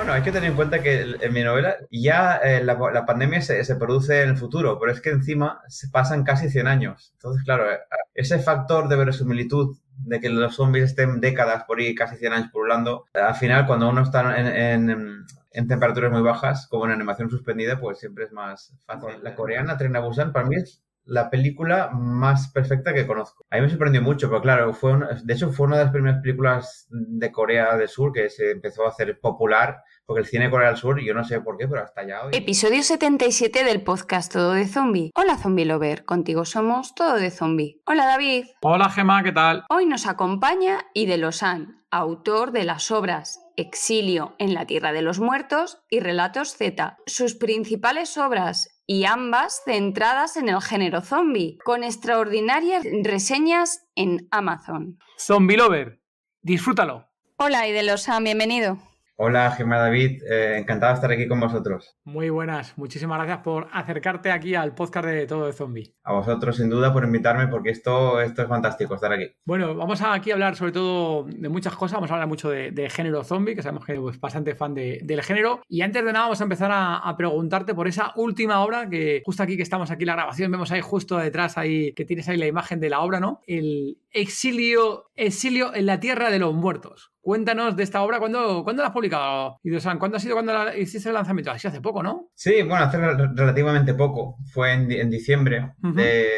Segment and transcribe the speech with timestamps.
[0.00, 3.42] Bueno, hay que tener en cuenta que en mi novela ya eh, la, la, pandemia
[3.42, 7.10] se, se, produce en el futuro, pero es que encima se pasan casi 100 años.
[7.16, 7.80] Entonces, claro, eh,
[8.14, 12.48] ese factor de verosimilitud de que los zombies estén décadas por ahí, casi 100 años
[12.50, 17.28] pululando, al final cuando uno está en, en, en, temperaturas muy bajas, como en animación
[17.28, 19.22] suspendida, pues siempre es más fácil.
[19.22, 23.44] La coreana Tren a Busan para mí es la película más perfecta que conozco.
[23.50, 25.92] A mí me sorprendió mucho, pero claro, fue una, de hecho fue una de las
[25.92, 30.46] primeras películas de Corea del Sur que se empezó a hacer popular, porque el cine
[30.46, 32.32] de Corea del Sur, yo no sé por qué, pero hasta allá hoy...
[32.34, 35.12] Episodio 77 del podcast Todo de Zombie.
[35.14, 37.80] Hola Zombie Lover, contigo somos Todo de Zombie.
[37.86, 38.46] Hola David.
[38.60, 39.62] Hola Gema, ¿qué tal?
[39.70, 45.20] Hoy nos acompaña Ide Losan, autor de las obras Exilio en la Tierra de los
[45.20, 46.98] Muertos y Relatos Z.
[47.06, 54.98] Sus principales obras y ambas centradas en el género zombie, con extraordinarias reseñas en Amazon.
[55.16, 56.02] Zombie Lover,
[56.42, 57.06] disfrútalo.
[57.36, 58.89] Hola, Idelosan, bienvenido.
[59.22, 61.94] Hola, Gemma David, eh, encantado de estar aquí con vosotros.
[62.04, 65.94] Muy buenas, muchísimas gracias por acercarte aquí al podcast de Todo de Zombie.
[66.04, 69.26] A vosotros, sin duda, por invitarme, porque esto, esto es fantástico estar aquí.
[69.44, 72.48] Bueno, vamos a aquí a hablar sobre todo de muchas cosas, vamos a hablar mucho
[72.48, 75.60] de, de género zombie, que sabemos que eres bastante fan de, del género.
[75.68, 79.20] Y antes de nada, vamos a empezar a, a, preguntarte por esa última obra que
[79.22, 82.38] justo aquí que estamos aquí la grabación, vemos ahí justo detrás ahí que tienes ahí
[82.38, 83.42] la imagen de la obra, ¿no?
[83.46, 87.12] El exilio, exilio en la Tierra de los Muertos.
[87.20, 89.58] Cuéntanos de esta obra, ¿cuándo, ¿cuándo la has publicado?
[89.62, 91.50] Y ¿cuándo ha sido cuando la, hiciste el lanzamiento?
[91.50, 92.30] Así hace poco, ¿no?
[92.34, 94.36] Sí, bueno, hace relativamente poco.
[94.52, 95.94] Fue en, en diciembre uh -huh.
[95.94, 96.28] de, de,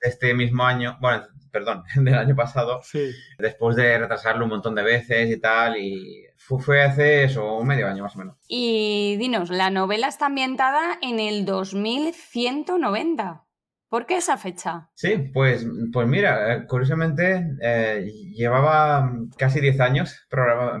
[0.00, 2.80] este mismo año, bueno, perdón, del año pasado.
[2.82, 3.10] Sí.
[3.38, 7.66] Después de retrasarlo un montón de veces y tal, y fue, fue hace eso, un
[7.66, 8.36] medio año más o menos.
[8.48, 13.44] Y dinos, la novela está ambientada en el 2190.
[13.88, 14.90] ¿Por qué esa fecha?
[14.94, 20.26] Sí, pues, pues mira, curiosamente eh, llevaba casi 10 años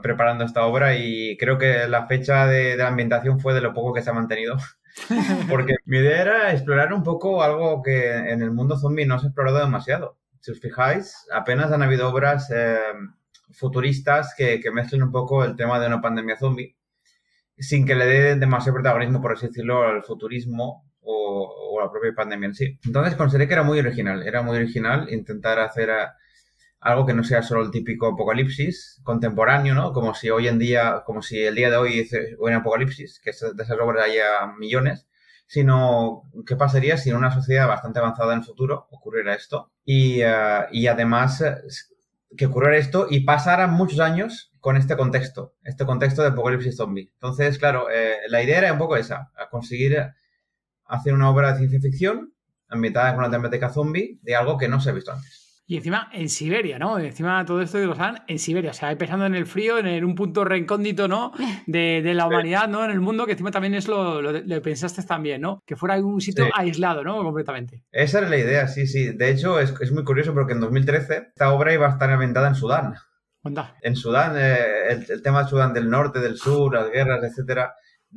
[0.02, 3.72] preparando esta obra y creo que la fecha de, de, la ambientación fue de lo
[3.72, 4.56] poco que se ha mantenido.
[5.48, 9.26] Porque mi idea era explorar un poco algo que en el mundo zombie no se
[9.26, 10.18] ha explorado demasiado.
[10.40, 12.78] Si os fijáis, apenas han habido obras eh,
[13.52, 16.76] futuristas que, que mezclen un poco el tema de una pandemia zombie
[17.58, 22.12] sin que le dé demasiado protagonismo, por así decirlo, al futurismo o, o, la propia
[22.14, 22.78] pandemia en sí.
[22.84, 26.16] Entonces consideré que era muy original, era muy original intentar hacer a,
[26.80, 29.92] algo que no sea solo el típico apocalipsis contemporáneo, ¿no?
[29.92, 32.08] Como si hoy en día, como si el día de hoy
[32.38, 35.06] hubiera un apocalipsis, que de esas obras haya millones,
[35.46, 40.22] sino qué pasaría si en una sociedad bastante avanzada en el futuro ocurriera esto y,
[40.22, 41.42] uh, y además
[42.36, 47.10] que ocurriera esto y pasaran muchos años con este contexto, este contexto de apocalipsis zombie.
[47.14, 50.12] Entonces, claro, eh, la idea era un poco esa, conseguir
[50.88, 52.32] hacer una obra de ciencia ficción
[52.68, 55.48] ambientada con una temática zombie de algo que no se ha visto antes.
[55.70, 56.98] Y encima en Siberia, ¿no?
[56.98, 60.02] Encima todo esto de los han en Siberia, o sea, empezando en el frío, en
[60.02, 61.32] un punto recóndito, ¿no?
[61.66, 62.82] De, de la humanidad, ¿no?
[62.86, 65.62] En el mundo, que encima también es lo, lo, lo pensaste también, ¿no?
[65.66, 66.50] Que fuera un sitio sí.
[66.54, 67.22] aislado, ¿no?
[67.22, 67.84] Completamente.
[67.92, 69.12] Esa era la idea, sí, sí.
[69.12, 72.48] De hecho, es, es, muy curioso porque en 2013 esta obra iba a estar ambientada
[72.48, 72.94] en Sudán.
[73.42, 73.76] ¿Onda?
[73.82, 77.74] En Sudán, eh, el, el, tema de Sudán del norte, del sur, las guerras, etcétera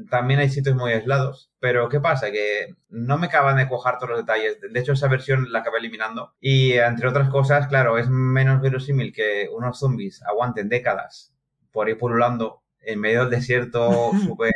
[0.09, 1.51] también hay sitios muy aislados.
[1.59, 2.31] Pero ¿qué pasa?
[2.31, 4.57] Que no me acaban de cojar todos los detalles.
[4.61, 6.33] De hecho, esa versión la acabé eliminando.
[6.39, 11.33] Y entre otras cosas, claro, es menos verosímil que unos zombies aguanten décadas
[11.71, 14.53] por ir pululando en medio del desierto súper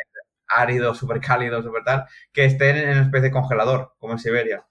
[0.47, 4.66] árido, súper cálido, súper tal, que estén en una especie de congelador, como en Siberia.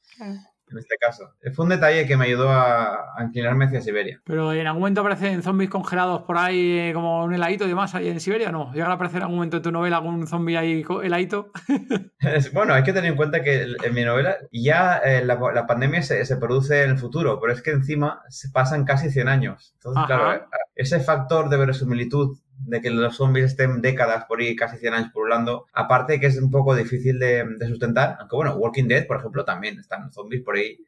[0.70, 1.30] En este caso.
[1.54, 4.20] Fue un detalle que me ayudó a, a, inclinarme hacia Siberia.
[4.24, 7.94] Pero en algún momento aparecen zombies congelados por ahí, eh, como un heladito y demás,
[7.94, 8.72] ahí en Siberia, ¿no?
[8.72, 11.52] ¿Llega a aparecer en algún momento en tu novela algún zombie ahí heladito?
[12.52, 16.02] bueno, hay que tener en cuenta que en mi novela ya eh, la, la, pandemia
[16.02, 19.74] se, se, produce en el futuro, pero es que encima se pasan casi 100 años.
[19.74, 20.06] Entonces, Ajá.
[20.06, 24.94] claro, ese factor de verosimilitud de que los zombies estén décadas por ahí, casi 100
[24.94, 29.06] años pululando, aparte que es un poco difícil de, de, sustentar, aunque bueno, Walking Dead,
[29.06, 30.78] por ejemplo, también están zombies por ahí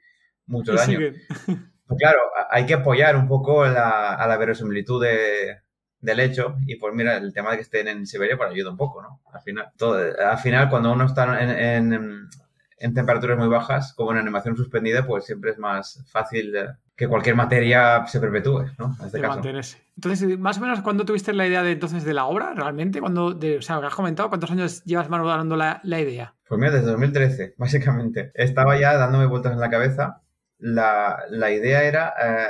[0.47, 1.15] muchos años.
[1.89, 2.19] Pues claro,
[2.51, 5.59] hay que apoyar un poco la, a la verosimilitud de,
[6.01, 8.77] del hecho y pues mira, el tema de que estén en Siberia pues ayuda un
[8.77, 9.21] poco, ¿no?
[9.33, 12.29] Al final, todo, al final cuando uno está en, en,
[12.79, 16.55] en temperaturas muy bajas, como en animación suspendida, pues siempre es más fácil
[16.97, 18.97] que cualquier materia se perpetúe, ¿no?
[18.99, 19.43] En este caso.
[19.97, 23.01] Entonces, más o menos, ¿cuándo tuviste la idea de entonces de la obra realmente?
[23.01, 26.35] cuando de, o sea, has comentado, ¿cuántos años llevas manejando la, la idea?
[26.49, 28.33] Pues mira, desde 2013, básicamente.
[28.35, 30.23] Estaba ya dándome vueltas en la cabeza.
[30.59, 32.47] La, la idea era eh,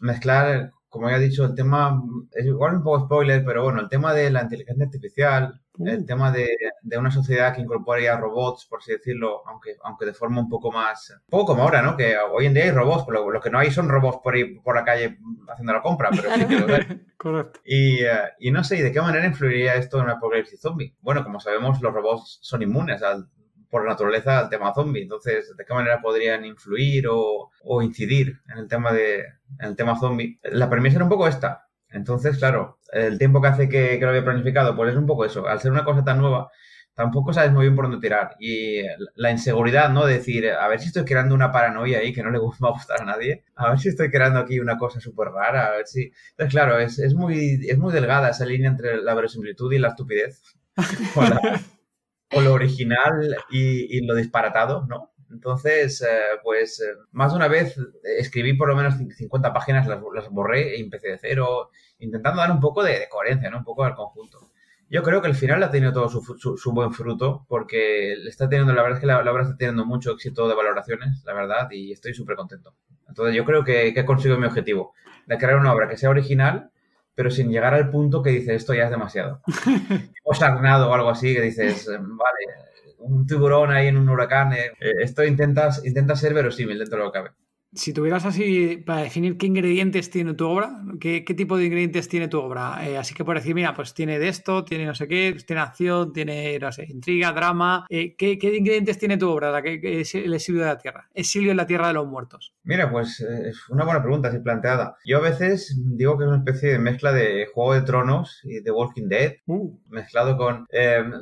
[0.00, 2.02] mezclar, como ya he dicho, el tema,
[2.32, 6.30] es igual un poco spoiler, pero bueno, el tema de la inteligencia artificial, el tema
[6.30, 6.48] de,
[6.82, 10.70] de, una sociedad que incorpora robots, por así decirlo, aunque, aunque de forma un poco
[10.72, 11.96] más, un poco como ahora, ¿no?
[11.96, 14.60] Que hoy en día hay robots, pero lo, que no hay son robots por ir
[14.62, 15.18] por la calle
[15.48, 17.02] haciendo la compra, pero sí que lo hay.
[17.16, 17.60] Correcto.
[17.64, 20.94] Y, uh, y, no sé, ¿y de qué manera influiría esto en una apocalipsis zombie?
[21.00, 23.28] Bueno, como sabemos, los robots son inmunes al,
[23.70, 28.58] por naturaleza al tema zombie, entonces, ¿de qué manera podrían influir o, o incidir en
[28.58, 29.20] el tema de
[29.58, 30.38] en el tema zombie?
[30.42, 34.24] La premisa era un poco esta, entonces, claro, el tiempo que hace que, lo había
[34.24, 35.46] planificado, pues es un poco eso.
[35.46, 36.50] Al ser una cosa tan nueva,
[36.94, 38.36] tampoco sabes muy bien por dónde tirar.
[38.38, 38.82] Y
[39.14, 40.06] la inseguridad, ¿no?
[40.06, 43.02] decir, a ver si estoy creando una paranoia ahí que no le va a gustar
[43.02, 43.44] a nadie.
[43.54, 45.66] A ver si estoy creando aquí una cosa súper rara.
[45.68, 46.12] A ver si.
[46.30, 49.88] Entonces, claro, es, es, muy, es muy delgada esa línea entre la verosimilitud y la
[49.88, 50.42] estupidez.
[52.34, 55.15] o, lo original y, y, lo disparatado, ¿no?
[55.30, 57.76] Entonces, eh, pues eh, más de una vez
[58.18, 62.50] escribí por lo menos 50 páginas, las, las borré e empecé de cero intentando dar
[62.50, 63.58] un poco de, coherencia, ¿no?
[63.58, 64.50] Un poco al conjunto.
[64.88, 68.82] Yo creo que al final ha tenido todo su, buen fruto, porque está teniendo, la
[68.82, 72.14] verdad es que la, obra está teniendo mucho éxito de valoraciones, la verdad, y estoy
[72.14, 72.74] súper contento.
[73.08, 74.94] Entonces yo creo que, que he conseguido mi objetivo,
[75.26, 76.70] de crear una obra que sea original,
[77.16, 79.40] pero sin llegar al punto que dices, esto ya es demasiado.
[80.24, 82.68] o Sarnado o algo así, que dices, vale,
[82.98, 84.72] un tiburón ahí en un huracán, eh,
[85.02, 87.30] esto intentas, intenta ser verosímil dentro de lo que cabe.
[87.72, 92.28] Si tuvieras así para definir qué ingredientes tiene tu obra, qué, tipo de ingredientes tiene
[92.28, 95.06] tu obra, eh, así que por decir, mira, pues tiene de esto, tiene no sé
[95.08, 99.62] qué, tiene acción, tiene, no sé, intriga, drama, eh, ¿qué, ingredientes tiene tu obra, la
[99.62, 102.54] que, es el exilio de la tierra, exilio en la tierra de los muertos?
[102.62, 104.96] Mira, pues eh, es una buena pregunta así planteada.
[105.04, 108.60] Yo a veces digo que es una especie de mezcla de Juego de Tronos y
[108.60, 109.78] de Walking Dead, uh.
[109.88, 110.66] mezclado con,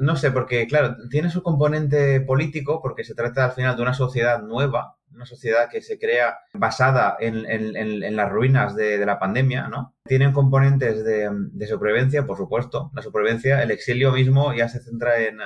[0.00, 3.94] no sé, porque claro, tiene su componente político, porque se trata al final de una
[3.94, 9.69] sociedad nueva, una sociedad que se crea basada en, en, las ruinas de, la pandemia,
[9.69, 9.94] ¿no?
[10.05, 12.90] Tienen componentes de, de, supervivencia, por supuesto.
[12.94, 15.38] La supervivencia, el exilio mismo ya se centra en,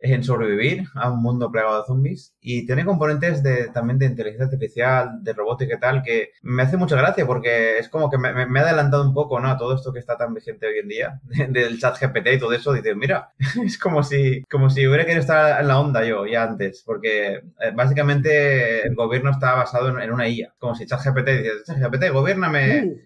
[0.00, 4.44] en sobrevivir a un mundo plagado de zombies y tiene componentes de, también de inteligencia
[4.44, 8.46] artificial, de robótica y tal, que me hace mucha gracia porque es como que me,
[8.46, 9.48] me, ha adelantado un poco ¿no?
[9.48, 12.52] a todo esto que está tan vigente hoy en día, del chat GPT y todo
[12.52, 12.72] eso.
[12.72, 13.32] Dice, mira,
[13.64, 17.34] es como si, como si hubiera querido estar en la onda yo ya antes, porque
[17.34, 21.78] eh, básicamente el gobierno está basado en, una IA, como si chat GPT dice, chat
[21.78, 22.84] GPT, gobiername.
[22.84, 22.98] Uh,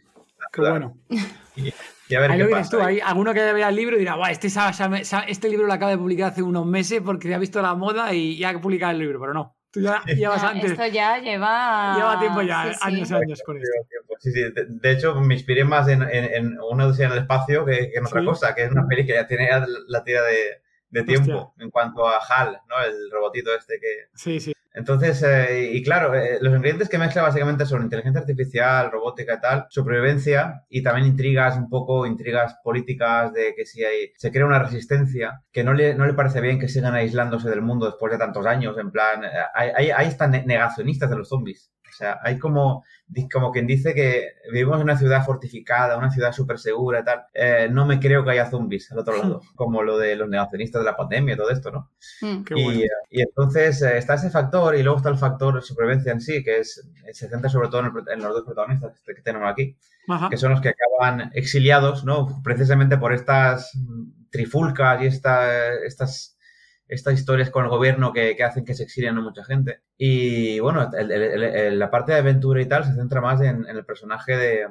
[0.53, 0.97] qué bueno.
[2.11, 4.49] Ahí lo tú, hay alguno que vea el libro y dirá, este,
[5.29, 8.39] este libro lo acaba de publicar hace unos meses porque ha visto la moda y
[8.39, 9.57] ya ha publicado el libro, pero no.
[9.73, 10.73] Tú ya llevas antes.
[10.73, 11.97] Esto ya lleva.
[11.97, 13.71] Lleva tiempo ya, años y años con esto.
[14.19, 14.43] Sí, sí.
[14.69, 18.23] De, hecho, me inspiré más en, en, una odisea en el espacio que, en otra
[18.23, 19.49] cosa, que es una peli que ya tiene
[19.89, 20.62] la tira de,
[20.93, 22.85] de tiempo en cuanto a HAL, ¿no?
[22.85, 24.09] El robotito este que...
[24.15, 24.53] Sí, sí.
[24.75, 29.41] Entonces, eh, y claro, eh, los ingredientes que mezcla básicamente son inteligencia artificial, robótica y
[29.41, 34.47] tal, supervivencia y también intrigas, un poco intrigas políticas de que si hay, se crea
[34.47, 38.13] una resistencia, que no le, no le parece bien que sigan aislándose del mundo después
[38.13, 41.71] de tantos años, en plan, eh, hay, hay, están negacionistas de los zombies.
[41.93, 42.85] O sea, hay como,
[43.31, 47.73] como quien dice que vivimos en una ciudad fortificada, una ciudad súper segura y tal.
[47.73, 50.91] no me creo que haya zombies al otro lado, como lo de los negacionistas de
[50.91, 51.91] la pandemia y todo esto, ¿no?
[52.23, 52.45] Mm.
[52.57, 56.43] y, y, entonces está ese factor y luego está el factor de supervivencia en sí,
[56.43, 59.77] que es, se centra sobre todo en, los dos protagonistas que tenemos aquí,
[60.31, 62.41] que son los que acaban exiliados, ¿no?
[62.43, 63.73] Precisamente por estas
[64.31, 66.39] trifulcas y esta, estas,
[66.89, 69.81] estas historias con el gobierno que, hacen que se exilien a mucha gente.
[69.97, 74.67] Y bueno, la parte de aventura y tal se centra más en, el personaje de,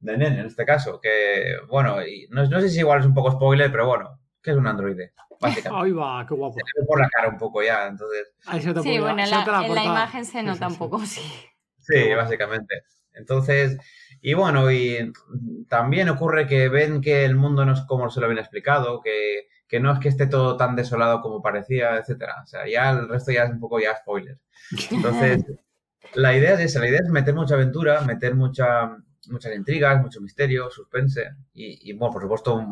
[0.00, 3.14] de Nen, en este caso, que bueno, y no, no sé si igual es un
[3.14, 5.12] poco spoiler, pero bueno, que es un androide.
[5.40, 5.52] Ahí
[5.92, 6.54] va, qué guapo.
[6.54, 8.32] Se ve por la cara un poco ya, entonces.
[8.82, 11.20] sí, bueno, en la, imagen se nota un poco, sí.
[11.78, 12.82] Sí, básicamente.
[13.12, 13.78] Entonces,
[14.20, 15.12] y bueno, y
[15.68, 19.48] también ocurre que ven que el mundo no es como se lo habían explicado, que,
[19.68, 22.36] que no es que esté todo tan desolado como parecía, etcétera.
[22.42, 24.38] O sea, ya el resto ya es un poco ya spoiler.
[24.90, 25.44] Entonces,
[26.14, 28.96] la idea es esa, la idea es meter mucha aventura, meter mucha,
[29.28, 32.64] muchas intrigas, mucho misterio, suspense y, bueno, por supuesto,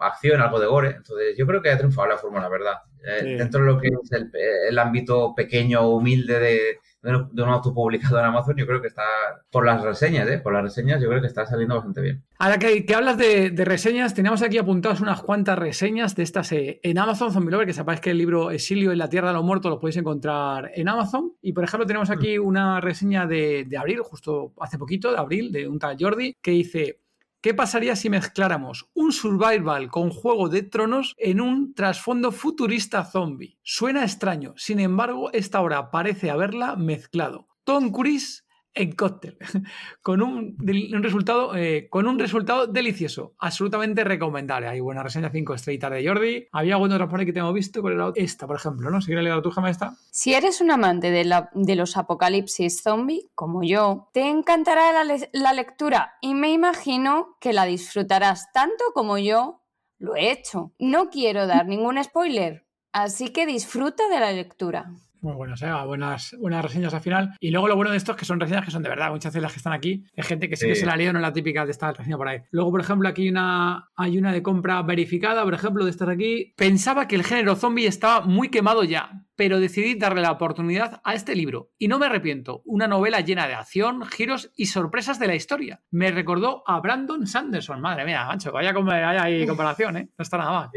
[0.00, 0.90] acción, algo de gore.
[0.96, 2.74] Entonces, yo creo que ha triunfado la fórmula, la verdad.
[3.04, 4.30] Eh, dentro de lo que es
[4.68, 9.02] el, ámbito pequeño, humilde de, de un autopublicado en Amazon, yo creo que está,
[9.50, 10.38] por las reseñas, ¿eh?
[10.38, 12.24] por las reseñas, yo creo que está saliendo bastante bien.
[12.38, 16.80] Ahora que, que hablas de, reseñas, teníamos aquí apuntadas unas cuantas reseñas de estas eh,
[16.82, 19.44] en Amazon Zombie Lover, que sepáis que el libro Exilio en la Tierra de los
[19.44, 21.32] Muertos lo podéis encontrar en Amazon.
[21.40, 22.44] Y por ejemplo, tenemos aquí mm.
[22.44, 26.50] una reseña de, de abril, justo hace poquito, de abril, de un tal Jordi, que
[26.50, 27.00] dice.
[27.40, 33.58] ¿Qué pasaría si mezcláramos un survival con Juego de Tronos en un trasfondo futurista zombie?
[33.62, 37.48] Suena extraño, sin embargo, esta obra parece haberla mezclado.
[37.64, 38.45] Tom Cruise
[38.76, 39.38] en cóctel,
[40.02, 40.54] con un,
[41.02, 44.68] resultado, eh, con un resultado delicioso, absolutamente recomendable.
[44.68, 46.48] Hay buena reseña 5 estrellitas de Jordi.
[46.52, 49.00] Había alguna otra por ahí que tengo visto, con esta, por ejemplo, ¿no?
[49.00, 49.96] Si quieres leer tu jama esta.
[50.10, 56.14] Si eres un amante de los apocalipsis zombie, como yo, te encantará la, la lectura
[56.20, 59.62] y me imagino que la disfrutarás tanto como yo
[59.98, 60.72] lo he hecho.
[60.78, 64.92] No quiero dar ningún spoiler, así que disfruta de la lectura.
[65.26, 65.72] Muy buenas, ¿eh?
[65.84, 67.34] buenas, buenas reseñas al final.
[67.40, 69.10] Y luego lo bueno de esto es que son reseñas que son de verdad.
[69.10, 71.18] Muchas veces las que están aquí es gente que sí, que se la leo, no
[71.18, 72.42] la típica de esta reseña por ahí.
[72.52, 76.06] Luego, por ejemplo, aquí hay una, hay una de compra verificada, por ejemplo, de estas
[76.06, 76.54] de aquí.
[76.56, 81.14] Pensaba que el género zombie estaba muy quemado ya, pero decidí darle la oportunidad a
[81.14, 81.72] este libro.
[81.76, 82.62] Y no me arrepiento.
[82.64, 85.82] Una novela llena de acción, giros y sorpresas de la historia.
[85.90, 87.80] Me recordó a Brandon Sanderson.
[87.80, 90.08] Madre mía, mancho, vaya, vaya ahí comparación, ¿eh?
[90.16, 90.70] No está nada mal.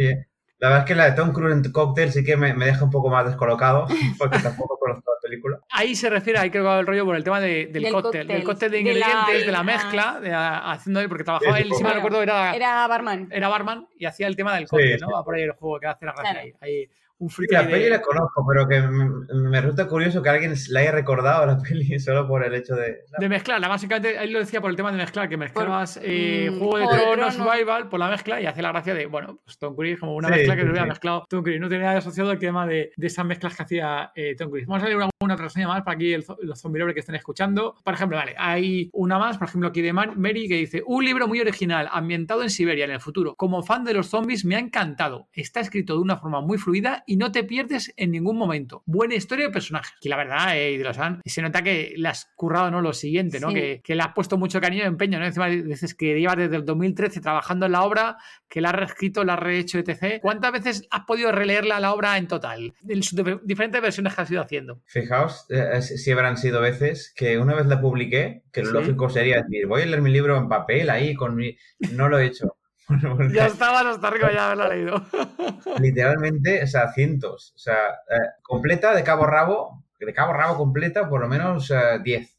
[0.60, 2.92] La verdad es que la de Tom Cruise en Cocktail sí que me, deja un
[2.92, 3.88] poco más descolocado,
[4.18, 5.60] porque tampoco conozco la película.
[5.72, 8.44] Ahí se refiere, ahí creo que va el rollo por el tema del, cóctel, del
[8.44, 12.22] cóctel de ingredientes, de la, mezcla, de, haciendo él, porque trabajaba él, si me recuerdo,
[12.22, 13.30] era, era barman.
[13.32, 15.12] Era barman y hacía el tema del cóctel, ¿no?
[15.12, 18.46] Va por ahí el juego que hace la gracia ahí un La peli la conozco,
[18.48, 22.54] pero que me, resulta curioso que alguien la haya recordado la peli solo por el
[22.56, 23.04] hecho de.
[23.18, 26.60] De mezclar, básicamente él lo decía por el tema de mezclar, que mezclabas eh, mm,
[26.60, 29.76] Juego de Tronos, Survival por la mezcla y hace la gracia de, bueno, pues Tom
[29.76, 31.60] Cruise como una mezcla que lo hubiera mezclado Tom Cruise.
[31.60, 34.66] No tenía asociado el tema de, de esas mezclas que hacía eh, Tom Cruise.
[34.66, 37.76] Vamos a leer una, una reseña más para aquí los zombies que estén escuchando.
[37.84, 41.28] Por ejemplo, vale, hay una más, por ejemplo, aquí de Mary que dice: Un libro
[41.28, 43.36] muy original, ambientado en Siberia en el futuro.
[43.36, 45.28] Como fan de los zombies, me ha encantado.
[45.34, 48.84] Está escrito de una forma muy fluida y no te pierdes en ningún momento.
[48.86, 49.96] Buena historia de personajes.
[50.00, 50.80] Y la verdad, eh,
[51.26, 52.82] se nota que le has currado, ¿no?
[52.82, 53.48] Lo siguiente, ¿no?
[53.52, 55.26] Que, le has puesto mucho cariño y empeño, ¿no?
[55.26, 59.24] Encima dices que llevas desde el 2013 trabajando en la obra, que la has reescrito,
[59.24, 60.22] la has rehecho, etc.
[60.22, 62.76] ¿Cuántas veces has podido releerla la obra en total?
[62.88, 64.84] En sus diferentes versiones que has ido haciendo.
[64.86, 69.42] Fijaos, eh, si habrán sido veces que una vez la publiqué, que lo lógico sería
[69.42, 71.58] decir, voy a leer mi libro en papel ahí con mi...
[71.92, 72.59] No lo he hecho.
[73.34, 75.02] ya estabas hasta arriba ya haberla leído.
[75.80, 77.54] Literalmente, o sea, cientos.
[77.56, 81.28] O sea, eh, completa de cabo a rabo, de cabo a rabo completa, por lo
[81.28, 81.72] menos
[82.04, 82.22] 10.
[82.22, 82.30] Eh,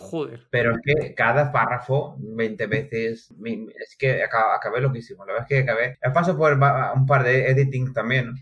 [0.00, 0.46] Joder.
[0.50, 3.34] Pero es que cada párrafo, 20 veces,
[3.80, 5.26] es que acabé loquísimo.
[5.26, 5.98] La verdad es que acabé.
[6.14, 8.34] Paso por un par de editing también,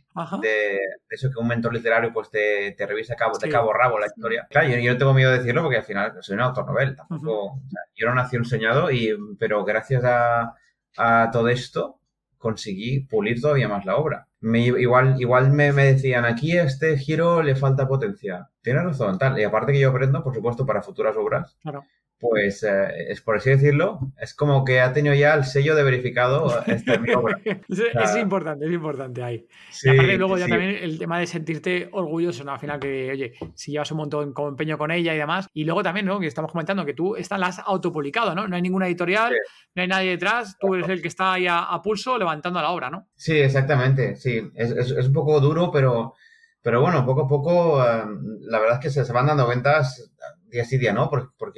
[0.43, 3.99] de, eso que un mentor literario pues te, te revisa cabo, de cabo a rabo
[3.99, 4.47] la historia.
[4.51, 6.95] Claro, yo, no tengo miedo de decirlo porque al final soy una autonovel.
[6.95, 7.59] Tampoco,
[7.95, 10.55] yo no nací enseñado, y, pero gracias a,
[10.97, 11.99] a todo esto,
[12.39, 14.29] conseguí pulir todavía más la obra.
[14.41, 18.49] Me, igual igual me, me, decían, aquí a este giro le falta potencia.
[18.63, 19.39] Tienes razón, tal.
[19.39, 21.57] Y aparte que yo aprendo, por supuesto, para futuras obras.
[21.63, 21.85] Claro
[22.19, 25.83] pues eh, es por así decirlo, es como que ha tenido ya el sello de
[25.83, 27.39] verificado esta mi obra.
[27.45, 29.47] es, importante, es importante ahí.
[29.83, 32.53] y aparte luego ya también el tema de sentirte orgulloso, ¿no?
[32.53, 35.49] Al final que, oye, si llevas un montón como empeño con ella y demás.
[35.53, 36.19] Y luego también, ¿no?
[36.19, 38.49] Que estamos comentando que tú esta la has autopublicado, ¿no?
[38.49, 39.35] No hay ninguna editorial,
[39.75, 42.89] no hay nadie detrás, tú eres el que está ahí a, pulso levantando la obra,
[42.89, 43.09] ¿no?
[43.15, 44.51] Sí, exactamente, sí.
[44.55, 46.15] Es, es, un poco duro, pero...
[46.63, 48.03] Pero bueno, poco a poco, eh,
[48.41, 50.11] la verdad es que se, se van dando ventas
[50.51, 51.53] día sí día no, por, por,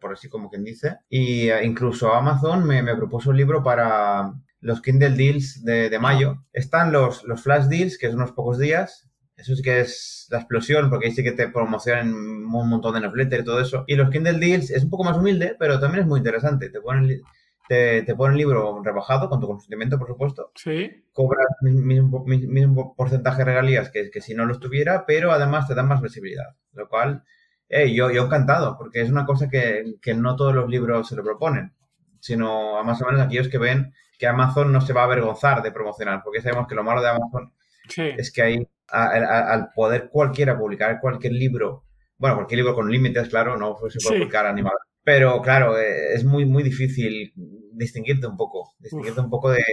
[0.00, 0.98] por, así como quien dice.
[1.08, 5.98] Y eh, incluso Amazon me, me, propuso un libro para los Kindle Deals de, de,
[5.98, 6.44] mayo.
[6.52, 9.08] Están los, los Flash Deals, que es unos pocos días.
[9.36, 13.00] Eso sí que es la explosión, porque ahí sí que te promocionan un montón de
[13.00, 13.84] newsletters y todo eso.
[13.86, 16.68] Y los Kindle Deals es un poco más humilde, pero también es muy interesante.
[16.68, 17.22] Te ponen,
[17.68, 20.52] te, te ponen el libro rebajado, con tu consentimiento, por supuesto.
[20.56, 21.04] Sí.
[21.12, 25.74] Cobras mismo, mismo porcentaje de regalías que, que si no lo estuviera, pero además te
[25.74, 26.56] dan más visibilidad.
[26.74, 27.24] Lo cual
[27.70, 31.22] yo, yo encantado, porque es una cosa que, que, no todos los libros se lo
[31.22, 31.72] proponen,
[32.18, 35.62] sino a más o menos aquellos que ven que Amazon no se va a avergonzar
[35.62, 37.52] de promocionar, porque sabemos que lo malo de Amazon
[37.96, 41.84] es que ahí, al poder cualquiera publicar cualquier libro,
[42.18, 46.24] bueno, cualquier libro con límites, claro, no se puede publicar animado, pero claro, eh, es
[46.24, 47.32] muy, muy difícil
[47.72, 49.64] distinguirte un poco, distinguirte un poco de,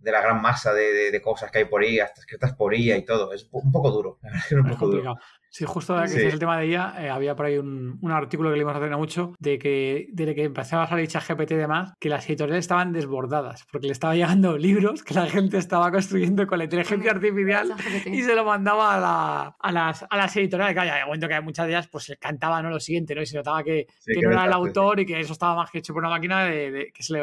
[0.00, 2.96] de la gran masa de, de, cosas que hay por ahí, hasta escritas por IA
[2.96, 3.32] y todo.
[3.32, 4.18] Es un poco duro.
[4.22, 5.16] Es, un poco duro.
[5.50, 8.56] Sí, justo que es el tema de ella, eh, había por ahí un, artículo que
[8.56, 12.08] leímos hace no mucho de que desde que empezaba a salir ChatGPT y demás, que
[12.08, 16.58] las editoriales estaban desbordadas porque le estaba llegando libros que la gente estaba construyendo con
[16.58, 17.74] la inteligencia artificial
[18.06, 20.74] y se lo mandaba a, a, las, a las editoriales.
[20.74, 22.70] Que haya momento que muchas de ellas pues cantaba ¿no?
[22.70, 23.22] lo siguiente, ¿no?
[23.22, 23.86] Y se notaba que,
[24.22, 26.90] no era el autor y que eso estaba más que hecho por una máquina de,
[26.92, 27.22] que se le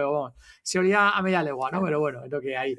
[0.61, 1.81] se olía a media legua, ¿no?
[1.81, 2.75] Pero bueno, es lo que hay.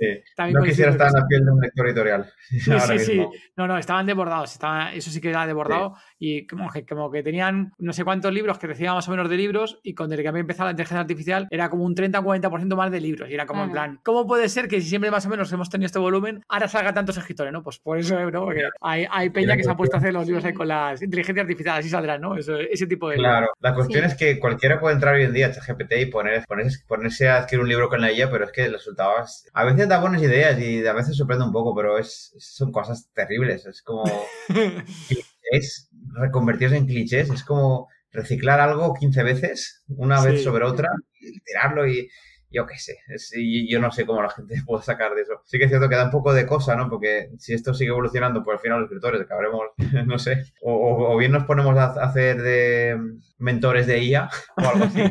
[0.53, 2.33] no quisiera estar en la piel de un lector editorial.
[2.65, 3.27] Sí, sí, sí.
[3.57, 4.53] No, no, estaban desbordados.
[4.53, 8.33] Estaba, eso sí que era desbordado y como que, como que tenían no sé cuántos
[8.33, 11.01] libros que decían más o menos de libros y cuando que había empezado la inteligencia
[11.01, 14.01] artificial era como un 30 o 40% más de libros y era como en plan,
[14.03, 16.93] ¿cómo puede ser que si siempre más o menos hemos tenido este volumen, ahora salga
[16.95, 17.63] tantos escritores, ¿no?
[17.63, 18.45] Pues por eso, ¿no?
[18.45, 21.03] Porque hay, hay peña que se ha puesto a hacer los libros ahí con las
[21.03, 22.37] inteligencias artificiales, así saldrán, ¿no?
[22.37, 23.17] ese tipo de...
[23.17, 26.45] Claro, la cuestión es que cualquiera puede entrar hoy en día a ChatGPT y poner,
[26.47, 29.13] ponerse, ponerse a adquirir un libro con la IA, pero es que el resultado
[29.53, 33.11] a veces da buenas ideas y a veces sorprende un poco, pero es, son cosas
[33.13, 34.05] terribles, es como...
[35.51, 40.89] es reconvertirse en clichés, es como reciclar algo 15 veces, una vez sobre otra,
[41.21, 42.09] y tirarlo y
[42.55, 42.99] yo qué sé,
[43.35, 45.43] y yo no sé cómo la gente puede sacar de eso.
[45.45, 46.89] Sí que es cierto que da un poco de cosa, ¿no?
[46.89, 49.63] Porque si esto sigue evolucionando, pues al final los escritores acabaremos,
[50.07, 52.97] no sé, o, bien nos ponemos a hacer de
[53.39, 55.03] mentores de IA o algo así.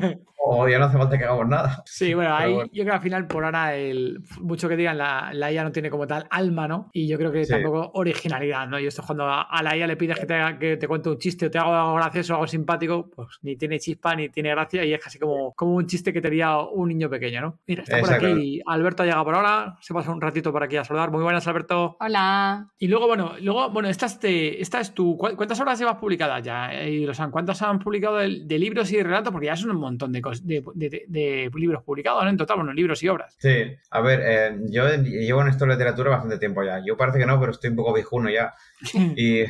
[0.46, 1.82] O ya no hace falta que hagamos nada.
[1.86, 5.32] Sí, bueno, ahí yo creo que al final por ahora el mucho que digan la,
[5.34, 6.90] la IA no tiene como tal alma, ¿no?
[6.92, 8.78] Y yo creo que tampoco originalidad, ¿no?
[8.78, 11.46] Y esto cuando a, la IA le pides que te, que te cuente un chiste
[11.46, 14.84] o te haga algo gracioso o algo simpático, pues ni tiene chispa ni tiene gracia
[14.84, 17.60] y es casi como, como un chiste que te diría un niño pequeño, ¿no?
[17.66, 20.76] Mira, está por aquí, Alberto ha llegado por ahora, se pasa un ratito por aquí
[20.76, 21.10] a saludar.
[21.10, 21.96] Muy buenas, Alberto.
[22.02, 22.68] Hola.
[22.78, 26.74] Y luego, bueno, luego, bueno, esta es, esta es tu, ¿cuántas horas llevas publicadas ya?
[26.74, 29.32] Eh, y los ¿cuántas han publicado de, de libros y de relatos?
[29.32, 32.30] Porque ya son un montón de cosas de, libros publicados, ¿no?
[32.30, 33.36] En total, bueno, libros y obras.
[33.38, 36.82] Sí, a ver, eh, yo llevo en esto de literatura bastante tiempo ya.
[36.86, 38.54] Yo parece que no, pero estoy un poco viejuno ya.
[39.16, 39.44] y,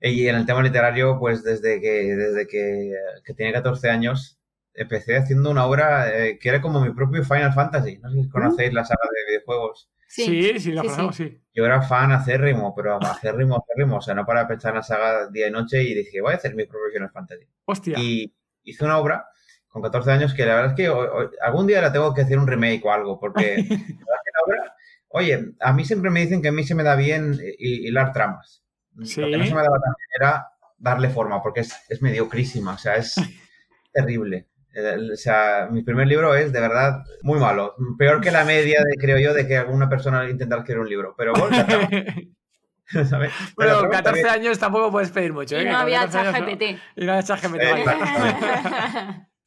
[0.00, 2.92] y, en el tema literario, pues desde que, desde que,
[3.24, 4.38] que tenía 14 años,
[4.74, 7.98] empecé haciendo una obra eh, que era como mi propio Final Fantasy.
[7.98, 9.90] No sé si conocéis la saga de videojuegos.
[10.08, 13.96] Sí, sí, la conocemos, sí, Yo era fan acérrimo, pero acérrimo, acérrimo.
[13.96, 16.36] O sea, no para pensar en la saga día y noche y dije, voy a
[16.36, 17.46] hacer mi propio Final Fantasy.
[17.64, 17.98] Hostia.
[17.98, 19.26] Y hice una obra
[19.72, 20.92] con 14 años que la verdad es que
[21.40, 24.76] algún día la tengo que hacer un remake o algo, porque la obra,
[25.08, 28.62] oye, a mí siempre me dicen que a mí se me da bien hilar tramas.
[29.02, 29.22] ¿Sí?
[29.22, 32.78] Lo que no se me daba tan era darle forma, porque es, es mediocrísima, o
[32.78, 33.14] sea, es
[33.92, 34.48] terrible.
[35.12, 37.74] O sea, mi primer libro es de verdad muy malo.
[37.98, 41.14] Peor que la media, de, creo yo, de que alguna persona intenta escribir un libro.
[41.16, 41.56] Pero bueno,
[43.08, 43.32] ¿sabes?
[43.54, 45.56] Bueno, 14 años tampoco puedes pedir mucho.
[45.56, 45.62] ¿eh?
[45.62, 46.62] Y no había ChatGPT.
[46.96, 47.62] Y no había ChatGPT.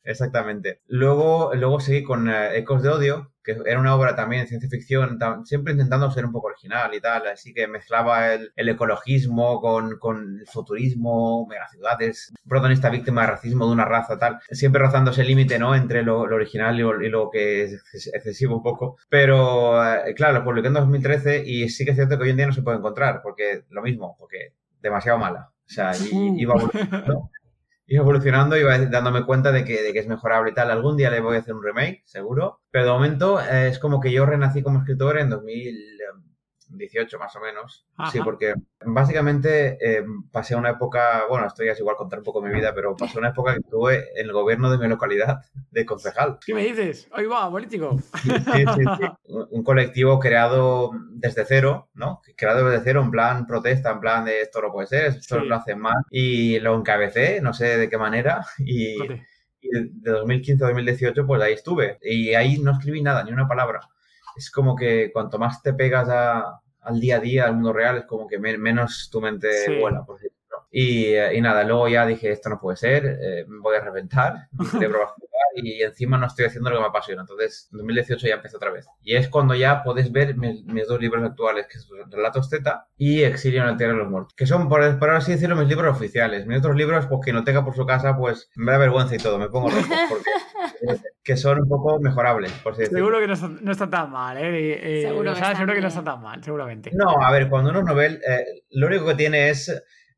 [0.05, 0.81] Exactamente.
[0.87, 4.69] Luego, luego seguí con eh, Ecos de Odio, que era una obra también de ciencia
[4.69, 9.97] ficción, siempre intentando ser un poco original y tal, así que mezclaba el, ecologismo con,
[9.97, 15.23] con, el futurismo, megaciudades, protagonista víctima de racismo de una raza, tal, siempre rozando ese
[15.23, 18.97] límite, ¿no?, entre lo, original y lo, que es excesivo un poco.
[19.09, 22.37] Pero, eh, claro, lo publiqué en 2013 y sí que es cierto que hoy en
[22.37, 25.51] día no se puede encontrar, porque lo mismo, porque demasiado mala.
[25.67, 26.53] O sea, iba
[27.87, 30.71] y evolucionando y dándome cuenta de que, de que, es mejorable y tal.
[30.71, 32.61] Algún día le voy a hacer un remake, seguro.
[32.71, 35.97] Pero de momento eh, es como que yo renací como escritor en 2000,
[36.69, 37.85] 18 más o menos.
[38.11, 38.53] Sí, porque
[38.85, 42.73] básicamente eh, pasé una época, bueno, esto ya es igual contar un poco mi vida,
[42.73, 46.37] pero pasé una época que estuve en el gobierno de mi localidad de concejal.
[46.45, 47.07] ¿Qué me dices?
[47.11, 47.97] Ahí va, político.
[48.21, 49.05] Sí, sí, sí.
[49.27, 52.21] Un colectivo creado desde cero, ¿no?
[52.35, 55.55] Creado desde cero en plan protesta, en plan de esto no puede ser, esto lo
[55.55, 56.03] hacen mal.
[56.09, 58.97] Y lo encabecé, no sé de qué manera, y...
[59.61, 61.97] de 2015 a 2018, pues ahí estuve.
[62.03, 63.89] Y ahí no escribí nada, ni una palabra
[64.35, 68.05] es como que cuanto más te pegas al día a día, al mundo real, es
[68.05, 70.19] como que menos tu mente vuela, por.
[70.77, 74.49] Y, y, nada, luego ya dije, esto no puede ser, eh, me voy a reventar,
[74.51, 77.21] mi cerebro va a jugar y encima no estoy haciendo lo que me apasiona.
[77.21, 78.85] Entonces, en 2018 ya empecé otra vez.
[79.01, 83.23] Y es cuando ya podéis ver mis, dos libros actuales, que son Relatos Z y
[83.23, 85.95] Exilio en el Tierra de los Muertos, que son, por, por, así decirlo, mis libros
[85.95, 86.45] oficiales.
[86.45, 89.19] Mis otros libros, pues que no tenga por su casa, pues me da vergüenza y
[89.19, 90.29] todo, me pongo rojo, porque
[91.23, 94.99] que son un poco mejorables, por si Seguro que no está, tan mal, ¿eh?
[94.99, 96.91] eh seguro, seguro que no está tan mal, seguramente.
[96.93, 99.69] No, a ver, cuando uno es novel, eh, lo único que tiene es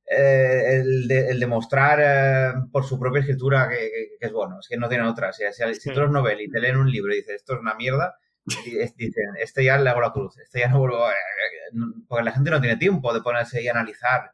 [0.10, 5.06] eh, el, demostrar eh, por su propia escritura que, es bueno, es que no tiene
[5.06, 5.34] otra.
[5.34, 7.76] Si, si, tú eres novel y te leen un libro y dices esto es una
[7.76, 8.16] mierda,
[8.96, 11.06] dicen, este ya le hago la cruz, este ya no vuelvo
[12.08, 14.32] Porque la gente no tiene tiempo de ponerse y analizar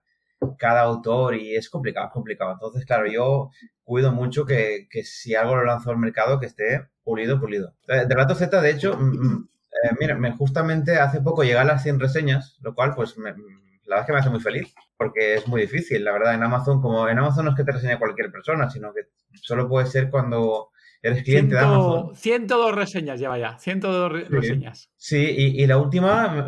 [0.58, 2.54] cada autor y es complicado, es complicado.
[2.54, 3.52] Entonces, claro, yo
[3.84, 7.74] cuido mucho que, si algo lo lanzo al mercado que esté pulido, pulido.
[7.88, 9.50] De Relato Z, de hecho, mm, mm,
[9.84, 13.34] eh, mira, me justamente hace poco llegan las 100 reseñas, lo cual pues me,
[13.86, 16.44] la verdad es que me hace muy feliz, porque es muy difícil, la verdad, en
[16.44, 19.08] Amazon, como en Amazon no es que te reseñe cualquier persona, sino que
[19.42, 20.70] solo puede ser cuando
[21.04, 22.16] eres cliente de Amazon.
[22.16, 24.90] 102 reseñas lleva ya, 102 reseñas.
[24.96, 26.48] Sí, y, la última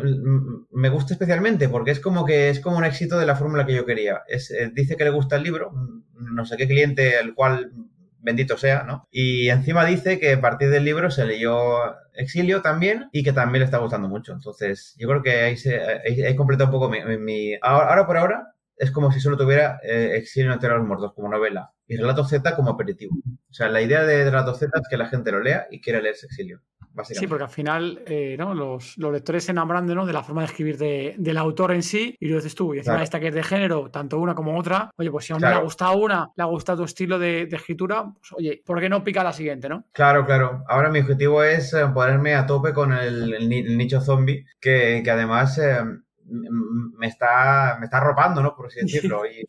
[0.72, 3.74] me gusta especialmente porque es como que es como un éxito de la fórmula que
[3.74, 4.22] yo quería.
[4.26, 5.72] Es, eh, dice que le gusta el libro,
[6.14, 7.72] no sé qué cliente, el cual
[8.18, 9.06] bendito sea, ¿no?
[9.10, 13.60] Y encima dice que a partir del libro se leyó Exilio también y que también
[13.60, 14.32] le está gustando mucho.
[14.32, 17.54] Entonces, yo creo que ahí, se, ahí, un poco mi...
[17.62, 21.72] Ahora, por ahora es como si solo tuviera eh, Exilio en los Muertos como novela
[21.86, 23.16] y Relato Z como aperitivo.
[23.50, 26.00] O sea, la idea de Relato Z es que la gente lo lea y quiera
[26.00, 26.60] leerse Exilio.
[27.04, 28.54] Sí, porque al final eh, ¿no?
[28.54, 30.06] los, lectores se enamoran de, ¿no?
[30.06, 32.74] de la forma de escribir del autor en sí y lo dices tú.
[32.74, 35.36] Y encima esta que es de género, tanto una como otra, oye, pues si a
[35.36, 38.80] uno le ha gustado una, le ha gustado tu estilo de, escritura, pues oye, ¿por
[38.80, 39.84] qué no pica la siguiente, no?
[39.92, 40.64] Claro, claro.
[40.68, 45.58] Ahora mi objetivo es eh, ponerme a tope con el, nicho zombie, que, además...
[45.58, 45.80] Eh,
[46.28, 48.54] me está, me está arropando, ¿no?
[48.54, 49.24] Por así decirlo.
[49.26, 49.48] Y,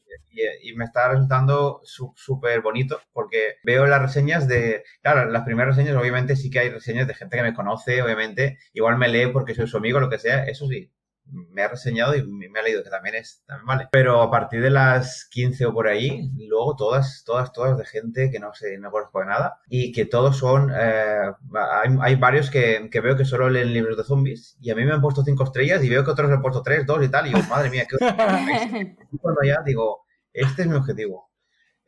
[0.61, 5.99] y, me está resultando súper bonito porque veo las reseñas de, claro, las primeras reseñas
[5.99, 9.55] obviamente sí que hay reseñas de gente que me conoce, obviamente, igual me lee porque
[9.55, 10.91] soy su amigo, lo que sea, eso sí,
[11.31, 13.87] me ha reseñado y me ha leído, que también es, también vale.
[13.91, 18.29] Pero a partir de las 15 o por ahí, luego todas, todas, todas de gente
[18.31, 22.49] que no sé, no conozco de nada y que todos son, eh, hay, hay, varios
[22.49, 25.23] que, que, veo que solo leen libros de zombies y a mí me han puesto
[25.23, 27.37] 5 estrellas y veo que otros le han puesto 3, 2 y tal y yo,
[27.49, 27.97] madre mía, qué...
[29.21, 31.29] cuando ya digo, este es mi objetivo.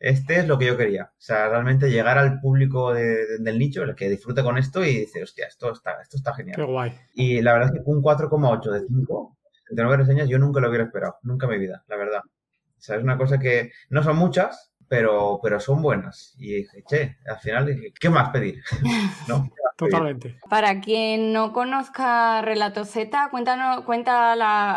[0.00, 1.12] Este es lo que yo quería.
[1.12, 5.22] O sea, realmente llegar al público del nicho, el que disfrute con esto y dice,
[5.22, 6.56] hostia, esto está, esto está genial.
[6.56, 6.98] Qué guay.
[7.14, 9.38] Y la verdad es que un 4,8 de 5,
[9.72, 11.18] de 9 reseñas, yo nunca lo hubiera esperado.
[11.22, 12.22] Nunca en mi vida, la verdad.
[12.24, 16.34] O sea, es una cosa que no son muchas, pero, pero son buenas.
[16.38, 18.62] Y dije, che, al final, ¿qué más pedir?
[19.28, 19.50] ¿No?
[19.76, 20.38] Totalmente.
[20.48, 24.32] Para quien no conozca Relato Z, cuéntanos, cuenta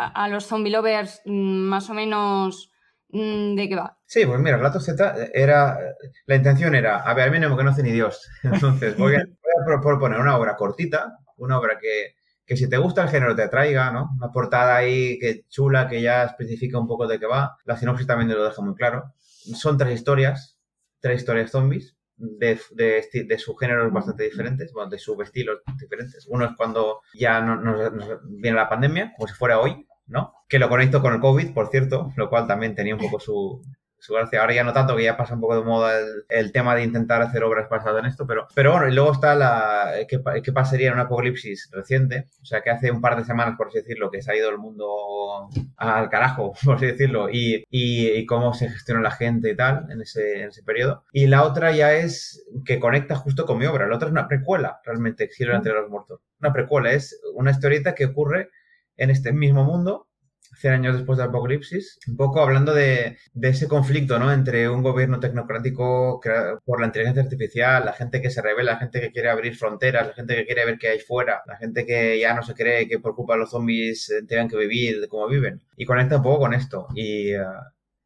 [0.06, 2.73] a los zombie lovers mm, más o menos
[3.14, 3.96] ¿De qué va?
[4.06, 5.78] Sí, pues mira, Relato Z era.
[6.26, 7.00] La intención era.
[7.02, 8.28] A ver, a mí no me conoce ni Dios.
[8.42, 9.24] Entonces, voy a,
[9.80, 13.92] proponer una obra cortita, una obra que, que, si te gusta el género te atraiga,
[13.92, 14.10] ¿no?
[14.16, 17.56] Una portada ahí que chula, que ya especifica un poco de qué va.
[17.64, 19.14] La sinopsis también lo deja muy claro.
[19.54, 20.58] Son tres historias,
[21.00, 21.96] tres historias zombies.
[22.16, 26.26] De, de, de subgéneros bastante diferentes, bueno, de subestilos diferentes.
[26.28, 30.34] Uno es cuando ya nos viene la pandemia, como si fuera hoy, ¿no?
[30.48, 33.62] Que lo conecto con el COVID, por cierto, lo cual también tenía un poco su,
[34.12, 34.40] gracia.
[34.40, 37.22] Ahora ya no tanto, que ya pasa un poco de moda el, tema de intentar
[37.22, 40.88] hacer obras basadas en esto, pero, pero bueno, y luego está la ¿qué, qué pasaría
[40.88, 44.10] en un apocalipsis reciente, o sea, que hace un par de semanas, por así decirlo,
[44.10, 48.68] que se ha ido el mundo al carajo, por así decirlo, y, y, cómo se
[48.68, 51.04] gestiona la gente y tal en ese, en ese periodo.
[51.12, 53.86] Y la otra ya es que conecta justo con mi obra.
[53.86, 56.20] La otra es una precuela, realmente, Exilio entre los muertos.
[56.40, 58.50] Una precuela, es una historieta que ocurre
[58.96, 60.08] en este mismo mundo,
[60.56, 64.32] 100 años después del apocalipsis, un poco hablando de, ese conflicto ¿no?
[64.32, 66.20] entre un gobierno tecnocrático
[66.64, 70.06] por la inteligencia artificial, la gente que se revela, la gente que quiere abrir fronteras,
[70.06, 72.88] la gente que quiere ver qué hay fuera, la gente que ya no se cree
[72.88, 75.60] que por culpa de los zombies eh, tengan que vivir de cómo viven.
[75.76, 76.86] Y conecta un poco con esto.
[76.94, 77.42] Y, eh,